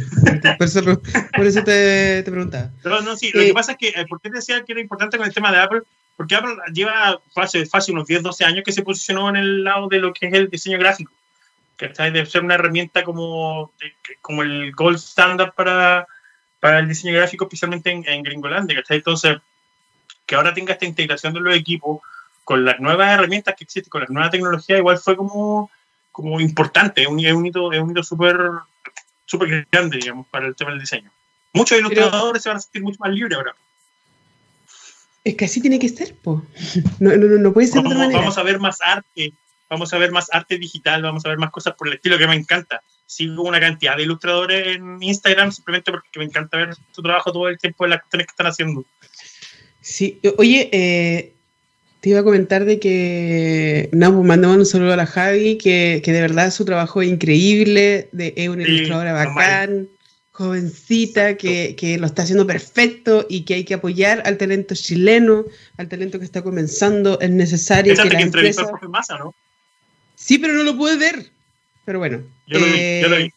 [0.57, 2.71] Por eso, por eso te, te, preguntaba.
[2.83, 5.17] Pero no, sí, lo que eh, pasa es que, ¿por qué decía que era importante
[5.17, 5.81] con el tema de Apple?
[6.15, 9.87] Porque Apple lleva fácil, fácil unos 10, 12 años que se posicionó en el lado
[9.87, 11.11] de lo que es el diseño gráfico.
[11.75, 13.71] Que está de ser una herramienta como,
[14.21, 16.07] como el gold standard para,
[16.59, 18.83] para el diseño gráfico, especialmente en, en Gringolandia.
[18.89, 19.37] Entonces,
[20.25, 22.01] que ahora tenga esta integración de los equipos
[22.43, 25.69] con las nuevas herramientas que existen, con las nuevas tecnologías, igual fue como,
[26.11, 28.39] como importante, es un, es un hito, es un hito súper
[29.27, 31.11] súper grande, digamos, para el tema del diseño.
[31.53, 33.55] Muchos ilustradores se van a sentir mucho más libres ahora.
[35.23, 36.43] Es que así tiene que ser, po.
[36.99, 38.19] No, no, no puede ser vamos, de otra manera.
[38.21, 39.33] Vamos a ver más arte,
[39.69, 42.27] vamos a ver más arte digital, vamos a ver más cosas por el estilo que
[42.27, 42.81] me encanta.
[43.05, 47.47] Sigo una cantidad de ilustradores en Instagram simplemente porque me encanta ver su trabajo todo
[47.49, 48.85] el tiempo de las cuestiones que están haciendo.
[49.81, 51.36] Sí, oye, eh,
[52.07, 56.01] te iba a comentar de que, no, pues mandamos un saludo a la Javi, que,
[56.05, 59.89] que de verdad su trabajo es increíble, de, es una ilustradora bacán,
[60.31, 65.43] jovencita, que, que, lo está haciendo perfecto y que hay que apoyar al talento chileno,
[65.75, 69.35] al talento que está comenzando, es necesario Esa que la entrevistó al profe Massa, ¿no?
[70.15, 71.29] Sí, pero no lo pude ver,
[71.83, 72.23] pero bueno.
[72.47, 73.33] Yo lo vi, yo lo vi.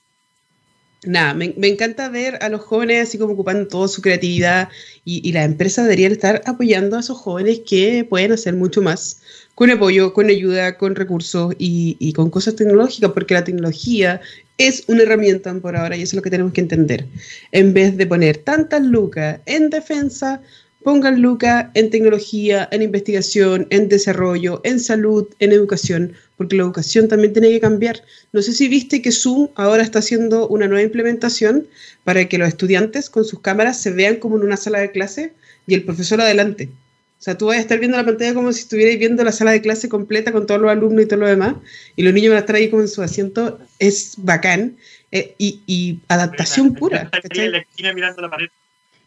[1.07, 4.68] Nada, me, me, encanta ver a los jóvenes así como ocupando toda su creatividad
[5.03, 9.22] y, y las empresas deberían estar apoyando a esos jóvenes que pueden hacer mucho más
[9.55, 14.20] con apoyo, con ayuda, con recursos y, y, con cosas tecnológicas, porque la tecnología
[14.57, 17.07] es una herramienta por ahora y eso es lo que tenemos que entender.
[17.53, 20.40] En vez de poner tantas lucas en defensa,
[20.83, 27.09] pongan lucas en tecnología, en investigación, en desarrollo, en salud, en educación, porque la educación
[27.09, 28.03] también tiene que cambiar.
[28.33, 31.66] No sé si viste que Zoom ahora está haciendo una nueva implementación
[32.05, 35.35] para que los estudiantes con sus cámaras se vean como en una sala de clase
[35.66, 36.70] y el profesor adelante.
[37.18, 39.51] O sea, tú vas a estar viendo la pantalla como si estuvierais viendo la sala
[39.51, 41.57] de clase completa con todos los alumnos y todo lo demás,
[41.95, 43.59] y los niños van a estar ahí como en su asiento.
[43.78, 44.78] Es bacán.
[45.12, 47.11] Eh, y, y, adaptación pura.
[47.12, 48.49] Estaría en la esquina mirando la pared.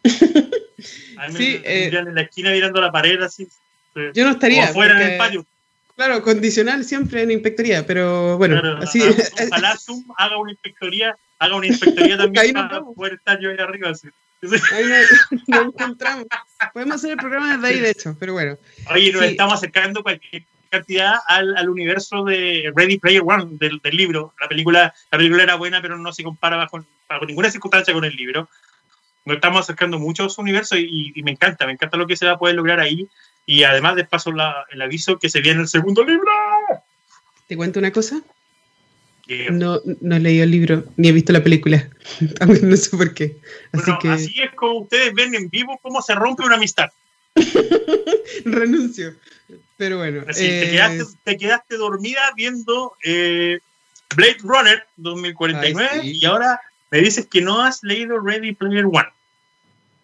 [1.36, 3.48] sí, eh, en la esquina mirando la pared así.
[4.14, 4.64] Yo no estaría.
[4.64, 5.46] Afuera en el patio.
[5.96, 9.00] Claro, condicional siempre en inspectoría, pero bueno, claro, así.
[9.00, 13.90] Ojalá Zoom haga una inspectoría, haga una inspectoría también para poder estar yo ahí arriba.
[13.90, 14.08] Así.
[14.72, 16.26] Ahí nos, nos, encontramos.
[16.72, 18.58] Podemos hacer el programa desde ahí, de hecho, pero bueno.
[18.90, 19.28] Oye, nos sí.
[19.28, 24.34] estamos acercando cualquier cantidad al, al, universo de Ready Player One del, del, libro.
[24.40, 28.04] La película, la película era buena, pero no se compara bajo, bajo ninguna circunstancia con
[28.04, 28.48] el libro.
[29.24, 32.16] Nos estamos acercando mucho a su universo y, y, me encanta, me encanta lo que
[32.16, 33.08] se va a poder lograr ahí.
[33.46, 36.30] Y además, de paso, la, el aviso que se viene el segundo libro.
[37.46, 38.22] ¿Te cuento una cosa?
[39.50, 41.88] No, no he leído el libro, ni he visto la película.
[42.62, 43.38] No sé por qué.
[43.72, 44.08] Así, bueno, que...
[44.10, 46.90] así es como ustedes ven en vivo cómo se rompe una amistad.
[48.44, 49.14] Renuncio.
[49.76, 50.24] Pero bueno.
[50.28, 50.60] Así, eh...
[50.60, 53.60] te, quedaste, te, quedaste, dormida viendo eh,
[54.14, 56.18] Blade Runner 2049 Ay, sí.
[56.20, 56.60] y ahora
[56.94, 59.08] me dices que no has leído Ready Player One.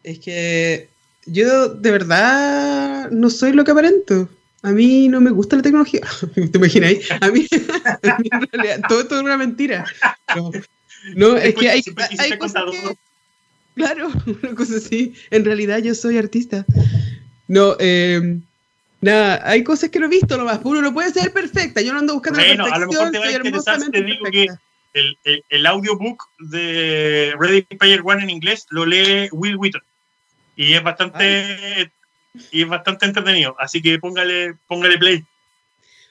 [0.02, 0.88] Es que
[1.24, 4.28] yo de verdad no soy lo que aparento.
[4.62, 6.00] A mí no me gusta la tecnología.
[6.34, 6.94] ¿Te imaginas?
[7.20, 7.46] A mí,
[8.02, 9.84] a mí en realidad, todo esto es una mentira.
[10.34, 10.50] No,
[11.14, 11.82] no es que hay,
[12.18, 12.96] hay cosas que,
[13.76, 14.10] Claro,
[14.42, 15.14] una cosa así.
[15.30, 16.66] En realidad yo soy artista.
[17.46, 18.36] No, eh,
[19.00, 20.58] nada, hay cosas que no he visto nomás.
[20.64, 21.82] Uno no puede ser perfecta.
[21.82, 22.82] Yo no ando buscando bueno, la perfección.
[22.82, 24.48] A lo mejor te va a interesar, te digo que
[24.94, 29.82] el, el, el, audiobook de Ready Player One en inglés lo lee Will Wheaton.
[30.56, 31.44] Y es bastante...
[31.76, 31.90] Ay
[32.50, 33.56] y es bastante entretenido.
[33.58, 35.24] Así que póngale, póngale play.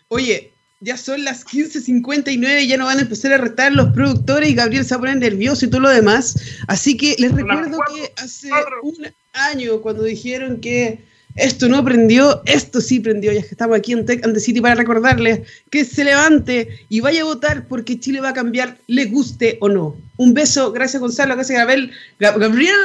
[0.09, 4.55] Oye, ya son las 15.59, ya no van a empezar a retar los productores y
[4.55, 6.35] Gabriel se va a poner nervioso y todo lo demás.
[6.67, 8.81] Así que les recuerdo cuatro, que hace cuatro.
[8.83, 11.05] un año, cuando dijeron que
[11.35, 14.61] esto no prendió, esto sí prendió, ya que estamos aquí en Tech and the City
[14.61, 19.05] para recordarles que se levante y vaya a votar porque Chile va a cambiar, le
[19.05, 19.95] guste o no.
[20.17, 21.91] Un beso, gracias Gonzalo, gracias Gabriel.
[22.19, 22.75] Gabriel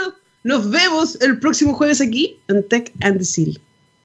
[0.44, 3.58] nos vemos el próximo jueves aquí en Tech and the City.